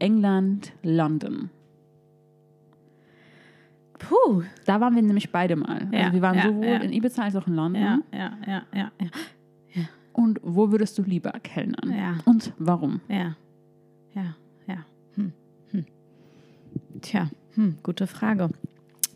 [0.00, 1.48] England, London?
[4.00, 4.42] Puh.
[4.64, 5.88] Da waren wir nämlich beide mal.
[5.92, 6.78] Ja, also wir waren ja, sowohl ja.
[6.78, 7.82] in Ibiza als auch in London.
[7.82, 9.10] Ja, ja, ja, ja, ja.
[10.12, 11.92] Und wo würdest du lieber kellnern?
[11.96, 12.18] Ja.
[12.24, 13.00] Und warum?
[13.08, 13.36] Ja,
[14.14, 14.34] ja,
[14.66, 14.84] ja.
[15.14, 15.32] Hm.
[15.70, 15.84] Hm.
[17.00, 18.50] Tja, hm, gute Frage.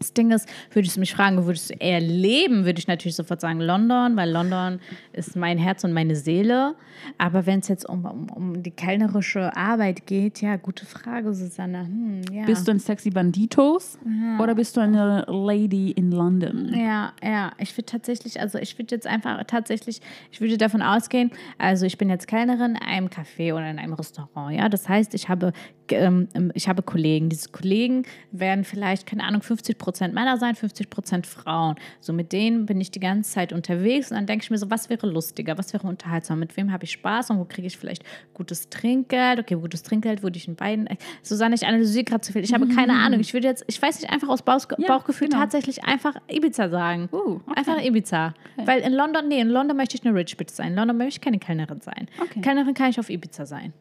[0.05, 3.41] Das Ding ist, würdest du mich fragen, würdest du eher leben, würde ich natürlich sofort
[3.41, 4.81] sagen London, weil London
[5.15, 6.75] ist mein Herz und meine Seele.
[7.17, 11.87] Aber wenn es jetzt um, um, um die kellnerische Arbeit geht, ja, gute Frage, Susanne.
[11.87, 12.45] Hm, ja.
[12.45, 13.99] Bist du ein sexy Banditos
[14.39, 16.73] oder bist du eine Lady in London?
[16.75, 21.31] Ja, ja, ich würde tatsächlich, also ich würde jetzt einfach tatsächlich, ich würde davon ausgehen,
[21.57, 25.15] also ich bin jetzt Kellnerin in einem Café oder in einem Restaurant, ja, das heißt,
[25.15, 25.53] ich habe,
[25.89, 30.91] ähm, ich habe Kollegen, diese Kollegen werden vielleicht, keine Ahnung, 50 Prozent Männer sein, 50
[30.91, 34.51] Prozent Frauen, so mit denen bin ich die ganze Zeit unterwegs und dann denke ich
[34.51, 37.45] mir so, was wäre lustiger, was wäre unterhaltsam, mit wem habe ich Spaß und wo
[37.45, 40.89] kriege ich vielleicht gutes Trinkgeld, okay, gutes Trinkgeld würde ich in beiden,
[41.23, 44.01] Susanne, ich analysiere gerade zu viel, ich habe keine Ahnung, ich würde jetzt, ich weiß
[44.01, 45.41] nicht, einfach aus Bauch, Ja, Bauchgefühl genau.
[45.41, 47.09] tatsächlich einfach Ibiza sagen.
[47.13, 47.55] Uh, okay.
[47.57, 48.35] Einfach Ibiza.
[48.57, 50.69] Weil in London, nee, in London möchte ich eine Rich Bitch sein.
[50.69, 52.09] In London möchte ich keine Kellnerin sein.
[52.21, 52.41] Okay.
[52.41, 53.73] Kellnerin kann ich auf Ibiza sein.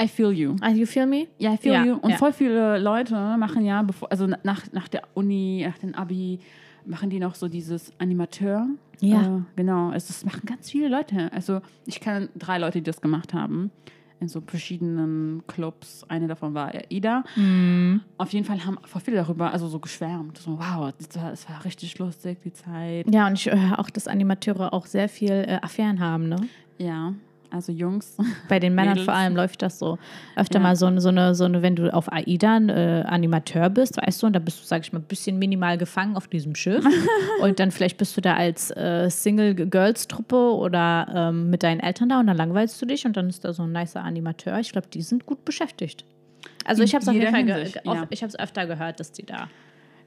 [0.00, 0.56] I feel you.
[0.60, 1.26] Ah, you feel me?
[1.38, 1.96] Ja, I feel Ja, you.
[1.96, 2.16] Und ja.
[2.16, 6.38] voll viele Leute machen ja, bevor, also nach, nach der Uni, nach dem Abi,
[6.86, 8.66] machen die noch so dieses Animateur.
[9.00, 9.38] Ja.
[9.38, 9.90] Äh, genau.
[9.90, 11.32] Also das machen ganz viele Leute.
[11.32, 13.70] Also ich kenne drei Leute, die das gemacht haben.
[14.20, 16.04] In so verschiedenen Clubs.
[16.08, 17.22] Eine davon war Ida.
[17.36, 18.00] Mhm.
[18.16, 20.38] Auf jeden Fall haben voll viele darüber, also so geschwärmt.
[20.38, 23.06] So, wow, das war, das war richtig lustig, die Zeit.
[23.14, 26.36] Ja, und ich höre auch, dass Animateure auch sehr viel äh, Affären haben, ne?
[26.78, 27.14] Ja,
[27.50, 28.16] also Jungs.
[28.48, 29.04] Bei den Männern Mädels.
[29.06, 29.98] vor allem läuft das so.
[30.36, 30.62] Öfter Ja.
[30.62, 33.96] mal so eine, so, eine, so eine, wenn du auf AIDA ein äh, Animateur bist,
[33.96, 36.54] weißt du, und da bist du, sag ich mal, ein bisschen minimal gefangen auf diesem
[36.54, 36.84] Schiff.
[37.40, 42.20] und dann vielleicht bist du da als äh, Single-Girls-Truppe oder ähm, mit deinen Eltern da
[42.20, 44.58] und dann langweilst du dich und dann ist da so ein nicer Animateur.
[44.58, 46.04] Ich glaube, die sind gut beschäftigt.
[46.64, 48.06] Also ich habe es auf jeden Fall Hinsicht, ja.
[48.10, 49.48] ich habe es öfter gehört, dass die da.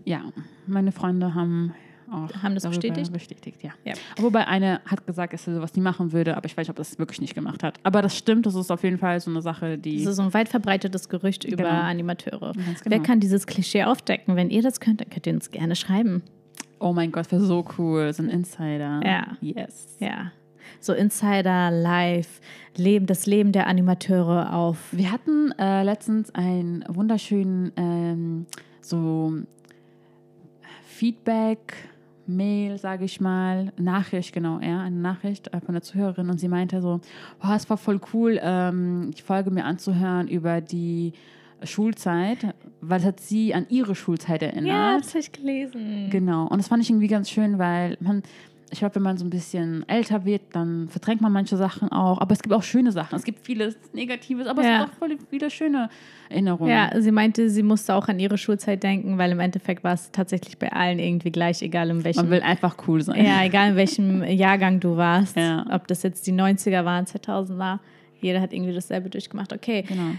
[0.06, 0.22] Ja,
[0.68, 1.74] meine Freunde haben
[2.12, 3.12] auch Haben das bestätigt?
[3.12, 3.72] bestätigt ja.
[3.86, 3.94] Ja.
[4.18, 6.76] Wobei eine hat gesagt, dass sie sowas nie machen würde, aber ich weiß nicht, ob
[6.76, 7.80] das wirklich nicht gemacht hat.
[7.84, 9.98] Aber das stimmt, das ist auf jeden Fall so eine Sache, die.
[10.04, 11.70] Das ist so ein weit verbreitetes Gerücht über Genau.
[11.82, 12.54] Animateure.
[12.54, 13.04] Ganz Wer genau.
[13.04, 14.36] kann dieses Klischee aufdecken?
[14.36, 16.24] Wenn ihr das könnt, dann könnt ihr uns gerne schreiben.
[16.80, 19.02] oh mein Gott, wäre so cool, so ein Insider.
[19.06, 19.38] Ja.
[19.42, 19.98] Yes.
[20.00, 20.32] Ja.
[20.80, 22.40] So Insider, Live,
[22.76, 24.78] Leben, das Leben der Animateure auf.
[24.92, 28.46] Wir hatten äh, letztens einen wunderschönen ähm,
[28.82, 29.34] so
[30.86, 31.74] Feedback.
[32.28, 36.48] Mail, sage ich mal, Nachricht, genau, ja, eine Nachricht äh, von der Zuhörerin und sie
[36.48, 37.02] meinte so,
[37.42, 41.14] wow, es war voll cool, ähm, die Folge mir anzuhören über die
[41.64, 44.68] Schulzeit, weil es hat sie an ihre Schulzeit erinnert.
[45.00, 46.10] das habe ich gelesen.
[46.10, 46.48] Genau.
[46.48, 48.24] Und das fand ich irgendwie ganz schön, weil man,
[48.72, 52.20] ich glaube, wenn man so ein bisschen älter wird, dann verdrängt man manche Sachen auch.
[52.22, 53.16] Aber es gibt auch schöne Sachen.
[53.16, 54.70] Es gibt vieles Negatives, aber Ja.
[54.76, 55.90] es gibt auch voll viele schöne
[56.30, 56.72] Erinnerungen.
[56.72, 60.12] Ja, sie meinte, sie musste auch an ihre Schulzeit denken, weil im Endeffekt war es
[60.12, 62.22] tatsächlich bei allen irgendwie gleich, egal in welchem.
[62.24, 63.24] Man will einfach cool sein.
[63.26, 65.36] ja, egal in welchem Jahrgang du warst.
[65.38, 65.66] Ja.
[65.70, 67.80] Ob das jetzt die 90er waren, 2000er.
[68.22, 69.52] Jeder hat irgendwie dasselbe durchgemacht.
[69.52, 70.12] Okay, Genau.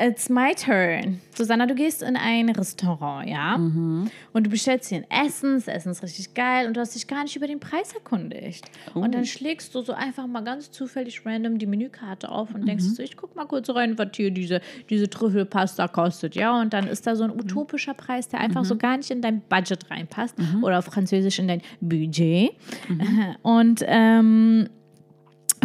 [0.00, 1.20] It's my turn.
[1.34, 3.58] Susanna, du gehst in ein Restaurant, ja?
[3.58, 4.10] Mhm.
[4.32, 7.06] Und du bestellst hier ein Essen, das Essen ist richtig geil und du hast dich
[7.08, 8.64] gar nicht über den Preis erkundigt.
[8.94, 9.00] Oh.
[9.00, 12.66] Und dann schlägst du so einfach mal ganz zufällig random die Menükarte auf und Mhm.
[12.66, 16.60] denkst so, ich guck mal kurz rein, was hier diese, diese Trüffelpasta kostet, ja?
[16.60, 17.30] Und dann ist da so Mhm.
[17.32, 21.38] ein utopischer Preis, der einfach so gar nicht in dein Budget reinpasst oder auf Französisch
[21.40, 22.52] in dein Budget.
[23.42, 24.68] Und ähm,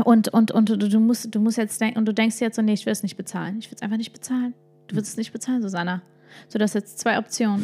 [0.04, 2.62] und, und, und du, du, musst, du musst jetzt denken, und du denkst jetzt so,
[2.62, 3.58] nee, ich will es nicht bezahlen.
[3.60, 4.54] Ich will es einfach nicht bezahlen.
[4.88, 6.02] Du willst es nicht bezahlen, Susanna.
[6.48, 7.64] So, du hast jetzt zwei Optionen.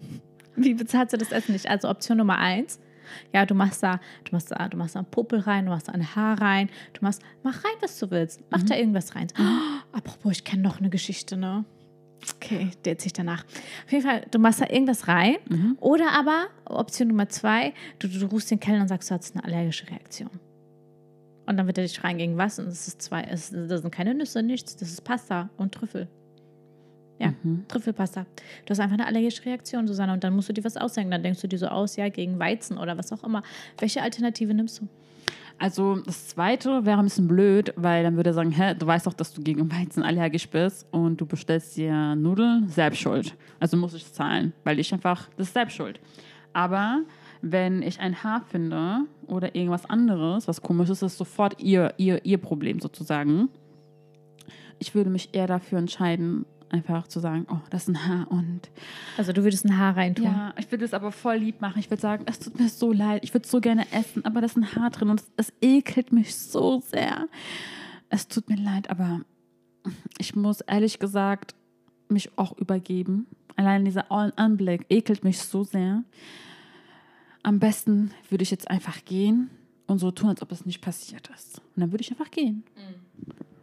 [0.56, 1.68] Wie bezahlst du das Essen nicht?
[1.68, 2.80] Also Option Nummer eins,
[3.32, 5.88] ja, du machst da, du machst da, du machst da einen Popel rein, du machst
[5.88, 8.42] da ein Haar rein, du machst, mach rein, was du willst.
[8.50, 9.28] Mach da irgendwas rein.
[9.38, 9.42] Oh,
[9.96, 11.64] apropos, ich kenne noch eine Geschichte, ne?
[12.34, 13.44] Okay, der erzähle ich danach.
[13.44, 15.36] Auf jeden Fall, du machst da irgendwas rein.
[15.78, 19.44] Oder aber, Option Nummer zwei, du, du rufst den Kellner und sagst, du hast eine
[19.44, 20.30] allergische Reaktion.
[21.48, 22.58] Und dann wird er dich fragen, gegen was?
[22.58, 24.76] Und es ist zwei, es, das sind keine Nüsse, nichts.
[24.76, 26.08] Das ist Pasta und Trüffel.
[27.18, 27.32] Ja,
[27.66, 28.26] Trüffelpasta.
[28.64, 30.12] Du hast einfach eine allergische Reaktion, Susanne.
[30.12, 31.10] Und dann musst du dir was ausdenken.
[31.10, 33.42] Dann denkst du dir so aus, ja, gegen Weizen oder was auch immer.
[33.78, 34.88] Welche Alternative nimmst du?
[35.58, 39.08] Also das zweite wäre ein bisschen blöd, weil dann würde er sagen, hä, du weißt
[39.08, 43.34] doch, dass du gegen Weizen allergisch bist und du bestellst dir Nudeln, selbst schuld.
[43.58, 45.98] Also muss ich zahlen, weil ich einfach, das ist selbst schuld.
[46.52, 47.02] Aber
[47.42, 52.24] wenn ich ein Haar finde oder irgendwas anderes, was komisch ist, ist sofort ihr, ihr,
[52.24, 53.48] ihr Problem sozusagen.
[54.78, 58.70] Ich würde mich eher dafür entscheiden, einfach zu sagen, oh, das ist ein Haar und
[59.16, 60.26] Also du würdest ein Haar reintun.
[60.26, 61.78] ja, ich würde es aber voll lieb machen.
[61.78, 63.24] Ich würde sagen, es tut mir so leid.
[63.24, 65.52] Ich würde es so gerne essen, aber da ist ein Haar drin und es, es
[65.60, 67.28] ekelt mich so sehr.
[68.10, 69.20] Es tut mir leid, aber
[70.18, 71.54] ich muss ehrlich gesagt
[72.08, 73.26] mich auch übergeben.
[73.56, 76.04] Allein dieser Anblick ekelt mich so sehr.
[77.48, 79.48] Am besten würde ich jetzt einfach gehen
[79.86, 81.62] und so tun, als ob es nicht passiert ist.
[81.74, 82.62] Und dann würde ich einfach gehen.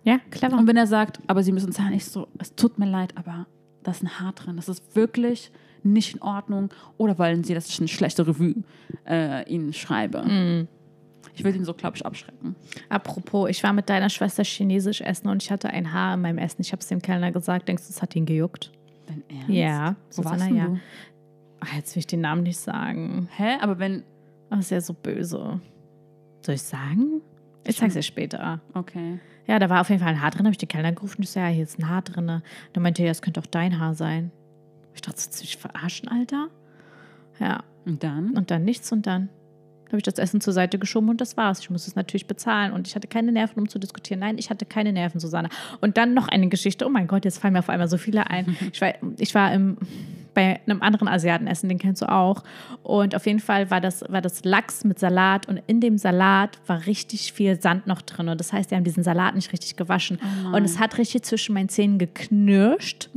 [0.03, 0.57] Ja, clever.
[0.57, 3.45] Und wenn er sagt, aber Sie müssen zahlen, ich so, es tut mir leid, aber
[3.83, 4.55] da ist ein Haar drin.
[4.55, 5.51] Das ist wirklich
[5.83, 6.73] nicht in Ordnung.
[6.97, 8.63] Oder wollen Sie, dass ich eine schlechte Revue
[9.07, 10.67] äh, Ihnen schreibe?
[11.35, 12.55] Ich will ihn so, glaube ich, abschrecken.
[12.89, 16.39] Apropos, ich war mit deiner Schwester chinesisch essen und ich hatte ein Haar in meinem
[16.39, 16.61] Essen.
[16.61, 17.67] Ich habe es dem Kellner gesagt.
[17.67, 18.71] Denkst du, es hat ihn gejuckt?
[19.05, 19.49] Dein Ernst?
[19.49, 20.65] Ja, Wo warst Susanna, denn ja.
[20.69, 20.79] du?
[21.65, 23.28] Ach, jetzt will ich den Namen nicht sagen.
[23.36, 23.58] Hä?
[23.62, 24.04] Aber wenn,
[24.49, 25.60] Das ist ja so böse.
[26.41, 27.21] Soll ich sagen?
[27.67, 28.62] Ich sag's dir später.
[28.73, 29.19] okay.
[29.47, 30.45] Ja, da war auf jeden Fall ein Haar drin.
[30.45, 31.21] habe ich den Kellner gerufen.
[31.21, 32.25] Ich so, ja, hier ist ein Haar drin.
[32.28, 34.32] Dann meinte er, ja, das könnte auch dein Haar sein.
[34.95, 36.49] Ich dachte, du mich verarschen, Alter?
[37.39, 38.32] Ja, Und dann?
[38.38, 39.30] und dann nichts und dann
[39.88, 41.60] habe ich das Essen zur Seite geschoben und das war's.
[41.60, 44.19] Ich musste es natürlich bezahlen und ich hatte keine Nerven, um zu diskutieren.
[44.19, 45.49] Nein, ich hatte keine Nerven, Susanne.
[45.80, 46.86] Und dann noch eine Geschichte.
[46.86, 48.58] Oh mein Gott, jetzt fallen mir auf einmal so viele ein.
[48.73, 49.78] Ich war, ich war im,
[50.35, 52.43] bei einem anderen Asiatenessen, den kennst du auch.
[52.83, 56.59] Und auf jeden Fall war das, war das Lachs mit Salat und in dem Salat
[56.67, 58.29] war richtig viel Sand noch drin.
[58.29, 60.19] Und das heißt, die haben diesen Salat nicht richtig gewaschen.
[60.53, 63.09] und es hat richtig zwischen meinen Zähnen geknirscht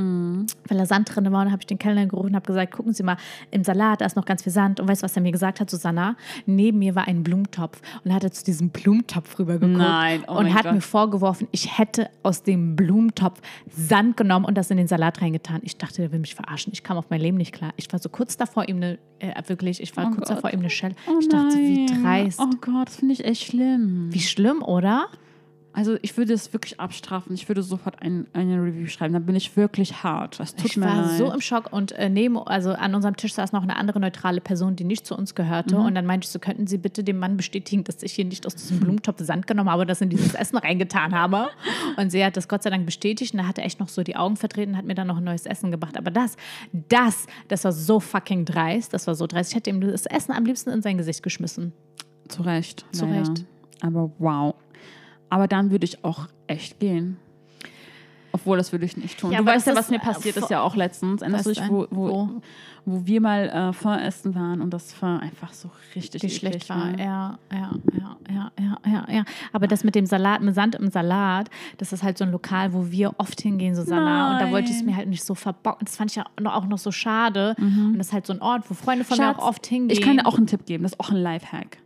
[0.68, 1.40] weil da Sand drin war.
[1.40, 3.16] Und dann habe ich den Kellner gerufen und habe gesagt, gucken Sie mal,
[3.50, 4.80] im Salat, da ist noch ganz viel Sand.
[4.80, 6.16] Und weißt du, was er mir gesagt hat, Susanna?
[6.46, 7.80] Neben mir war ein Blumentopf.
[8.04, 10.74] Und er hat zu diesem Blumentopf rübergeguckt Nein, oh und hat Gott.
[10.74, 15.60] mir vorgeworfen, ich hätte aus dem Blumentopf Sand genommen und das in den Salat reingetan.
[15.62, 16.72] Ich dachte, der will mich verarschen.
[16.72, 17.72] Ich kam auf mein Leben nicht klar.
[17.76, 20.36] Ich war so kurz davor, ihm eine, äh, wirklich, ich war Oh kurz Gott.
[20.38, 20.94] davor, ihm eine Schelle.
[21.08, 22.02] Oh ich dachte, wie nein.
[22.02, 22.40] dreist.
[22.40, 24.08] Oh Gott, das finde ich echt schlimm.
[24.12, 25.06] Wie schlimm, oder?
[25.78, 27.32] Also ich würde es wirklich abstrafen.
[27.34, 29.14] Ich würde sofort ein, eine Review schreiben.
[29.14, 30.40] Dann bin ich wirklich hart.
[30.40, 31.18] Das tut Ich mir war leid.
[31.18, 34.40] so im Schock und äh, neben, also an unserem Tisch saß noch eine andere neutrale
[34.40, 35.76] Person, die nicht zu uns gehörte.
[35.76, 35.84] Mhm.
[35.84, 38.44] Und dann meinte ich so, könnten Sie bitte dem Mann bestätigen, dass ich hier nicht
[38.44, 41.48] aus diesem Blumentopf Sand genommen habe, das in dieses Essen reingetan habe.
[41.96, 44.02] Und sie hat das Gott sei Dank bestätigt und da hat er echt noch so
[44.02, 45.96] die Augen verdreht und hat mir dann noch ein neues Essen gebracht.
[45.96, 46.36] Aber das,
[46.72, 48.92] das, das war so fucking dreist.
[48.94, 49.52] Das war so dreist.
[49.52, 51.72] Ich hätte ihm das Essen am liebsten in sein Gesicht geschmissen.
[52.26, 52.84] Zu Recht.
[52.90, 53.04] Zu.
[53.04, 53.44] Recht.
[53.80, 54.56] Aber wow.
[55.30, 57.18] Aber dann würde ich auch echt gehen.
[58.32, 59.32] Obwohl, das würde ich nicht tun.
[59.32, 61.22] Ja, du weißt ja, was mir äh, passiert ist ja auch letztens.
[61.22, 62.30] Erinnerst du dich, wo, wo, Wo?
[62.84, 66.92] wo wir mal äh, Pho essen waren und das Pho einfach so richtig schlecht war.
[66.92, 66.98] war.
[66.98, 69.24] Ja, ja, ja, ja, ja, ja, ja.
[69.52, 72.72] Aber das mit dem Salat, mit Sand im Salat, das ist halt so ein Lokal,
[72.72, 74.32] wo wir oft hingehen, Susanna.
[74.32, 74.90] Und da wollte ich es Nein.
[74.90, 75.86] mir halt nicht so verbocken.
[75.86, 77.56] Das fand ich ja auch noch so schade.
[77.58, 79.90] Und das ist halt so ein Ort, wo Freunde von mir Schatz, auch oft hingehen.
[79.90, 80.82] Ich kann dir auch einen Tipp geben.
[80.82, 81.78] Das ist auch ein Lifehack.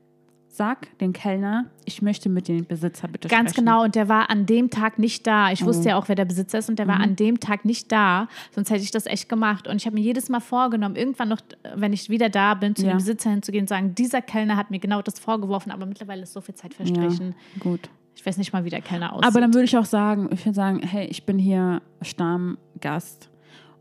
[0.55, 3.65] Sag den Kellner, ich möchte mit dem Besitzer bitte Ganz sprechen.
[3.65, 5.51] genau, und der war an dem Tag nicht da.
[5.51, 5.67] Ich Oh.
[5.67, 7.05] wusste ja auch, wer der Besitzer ist, und der war Mhm.
[7.05, 8.29] an dem Tag nicht da.
[8.55, 9.67] Sonst hätte ich das echt gemacht.
[9.67, 11.41] Und ich habe mir jedes Mal vorgenommen, irgendwann noch,
[11.75, 12.93] wenn ich wieder da bin, zu Ja.
[12.93, 16.35] dem Besitzer hinzugehen und sagen, dieser Kellner hat mir genau das vorgeworfen, aber mittlerweile ist
[16.35, 17.35] so viel Zeit verstrichen.
[17.57, 17.89] Ja, gut.
[18.15, 19.27] Ich weiß nicht mal, wie der Kellner aussieht.
[19.27, 23.31] Aber dann würde ich auch sagen, ich würde sagen, hey, ich bin hier Stammgast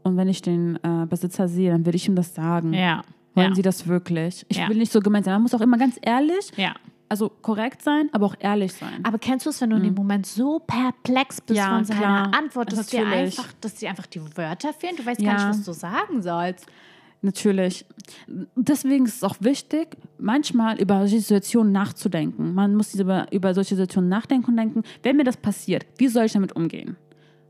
[0.04, 2.74] und wenn ich den äh, Besitzer sehe, dann würde ich ihm das sagen.
[2.74, 3.02] ja.
[3.34, 3.56] Wollen ja.
[3.56, 4.46] Sie das wirklich?
[4.50, 4.68] Ich Ja.
[4.70, 5.34] will nicht so gemeint sein.
[5.36, 6.74] Man muss auch immer ganz ehrlich, Ja.
[7.10, 9.00] also korrekt sein, aber auch ehrlich sein.
[9.04, 11.56] Aber kennst du es, wenn du in dem Moment so perplex bist Mhm.
[11.56, 12.32] Ja, von seiner klar.
[12.38, 14.96] Antwort, dass dir, einfach, dass dir einfach die Wörter fehlen?
[14.98, 15.34] Du weißt Ja.
[15.36, 16.66] gar nicht, was du sagen sollst.
[17.24, 17.86] Natürlich.
[18.56, 22.54] Deswegen ist es auch wichtig, manchmal über solche Situationen nachzudenken.
[22.56, 26.26] Man muss über, über solche Situationen nachdenken und denken, wenn mir das passiert, wie soll
[26.26, 26.98] ich damit umgehen?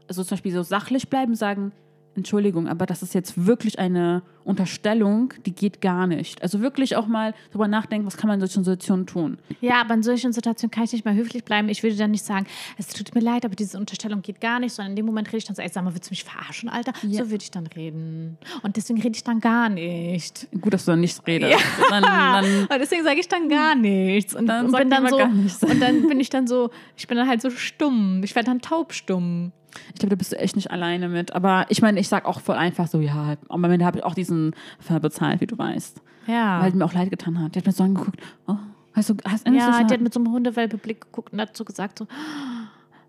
[0.09, 1.71] Also zum Beispiel so sachlich bleiben, sagen,
[2.15, 6.41] Entschuldigung, aber das ist jetzt wirklich eine Unterstellung, die geht gar nicht.
[6.41, 9.37] Also wirklich auch mal darüber nachdenken, was kann man in solchen Situationen tun.
[9.61, 11.69] Ja, aber in solchen Situationen kann ich nicht mehr höflich bleiben.
[11.69, 12.47] Ich würde dann nicht sagen,
[12.77, 15.37] es tut mir leid, aber diese Unterstellung geht gar nicht, sondern in dem Moment rede
[15.37, 16.93] ich dann so, ey, sag mal, willst du mich verarschen, Alter?
[17.03, 17.23] Ja.
[17.23, 18.37] So würde ich dann reden.
[18.63, 20.47] Und deswegen rede ich dann gar nicht.
[20.59, 21.63] Gut, dass du dann nichts redest.
[21.89, 24.35] Dann, dann, Und deswegen sage ich dann gar nichts.
[24.35, 25.63] Und, Dann und bin dann so, gar nichts.
[25.63, 28.21] und dann bin ich dann so, ich bin dann halt so stumm.
[28.23, 29.51] Ich werde dann taubstumm.
[29.93, 31.33] Ich glaube, da bist du echt nicht alleine mit.
[31.33, 34.13] Aber ich meine, ich sag auch voll einfach so, ja, am Ende habe ich auch
[34.15, 36.01] diesen Fall bezahlt, wie du weißt.
[36.27, 36.61] Ja.
[36.61, 37.55] Weil die mir auch leid getan hat.
[37.55, 38.55] Die hat mir so angeguckt, oh,
[38.93, 41.55] hast du, hast Ja, du dich die hat mit so einem Hundewelpeblick geguckt und hat
[41.57, 42.07] so gesagt, so,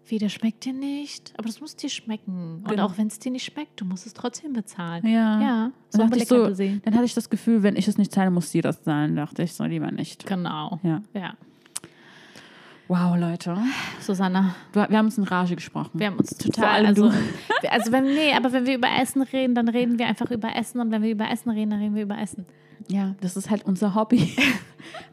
[0.07, 2.57] wie, der schmeckt dir nicht, aber das muss dir schmecken.
[2.63, 2.87] Und Genau.
[2.87, 5.07] auch wenn es dir nicht schmeckt, du musst es trotzdem bezahlen.
[5.07, 5.41] Ja.
[5.41, 6.83] Ja, so Dann, dachte ich so, gesehen.
[6.85, 9.15] dann hatte ich das Gefühl, wenn ich es nicht zahle, muss sie das zahlen.
[9.17, 10.27] Dachte ich so, lieber nicht.
[10.27, 10.81] Genau.
[10.83, 11.03] Ja.
[11.15, 11.35] Ja.
[12.93, 13.57] Wow, Leute.
[14.01, 15.93] Susanna, Du, wir haben uns in Rage gesprochen.
[15.95, 17.11] wir haben uns total, also.
[17.71, 20.81] Also wenn, nee, aber wenn wir über Essen reden, dann reden wir einfach über Essen
[20.81, 22.47] und wenn wir über Essen reden, dann reden wir über Essen.
[22.89, 24.35] Ja, das ist halt unser Hobby.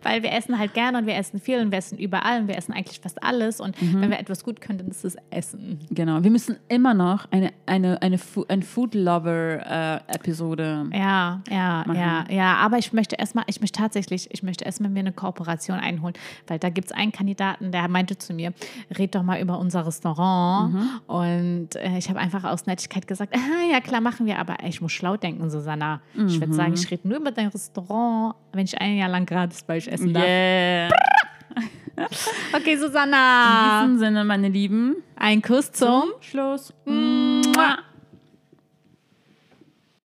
[0.02, 2.58] Weil wir essen halt gerne und wir essen viel und wir essen überall und wir
[2.58, 4.02] essen eigentlich fast alles und Mhm.
[4.02, 5.80] wenn wir etwas gut können, dann ist es Essen.
[5.92, 6.24] genau.
[6.24, 10.98] Wir müssen immer noch eine, eine, eine, Fu ein Food Lover äh.
[10.98, 11.96] Ja, ja, machen.
[12.00, 12.56] ja, ja.
[12.56, 16.16] Aber ich möchte erstmal, ich möchte tatsächlich, ich möchte erstmal mir eine Kooperation einholen,
[16.48, 18.54] weil da gibt es einen Kandidaten, der meinte zu mir,
[18.98, 20.74] red doch mal über unser Restaurant.
[20.74, 20.90] Mhm.
[21.08, 24.82] Und äh, ich habe einfach aus Nettigkeit gesagt, ah, ja klar, machen wir, aber ich
[24.82, 26.02] muss schlau denken, Susanna.
[26.28, 26.76] Ich würde sagen, Mhm.
[26.76, 30.14] ich rede nur über dein Restaurant, wenn ich ein Jahr lang gratis bei euch essen
[30.14, 30.24] darf.
[30.24, 30.90] Yeah.
[32.56, 33.82] Okay, In Susanna.
[33.84, 36.74] diesem Sinne, meine Lieben, Ein Kuss zum Schluss.
[36.86, 37.80] Mua.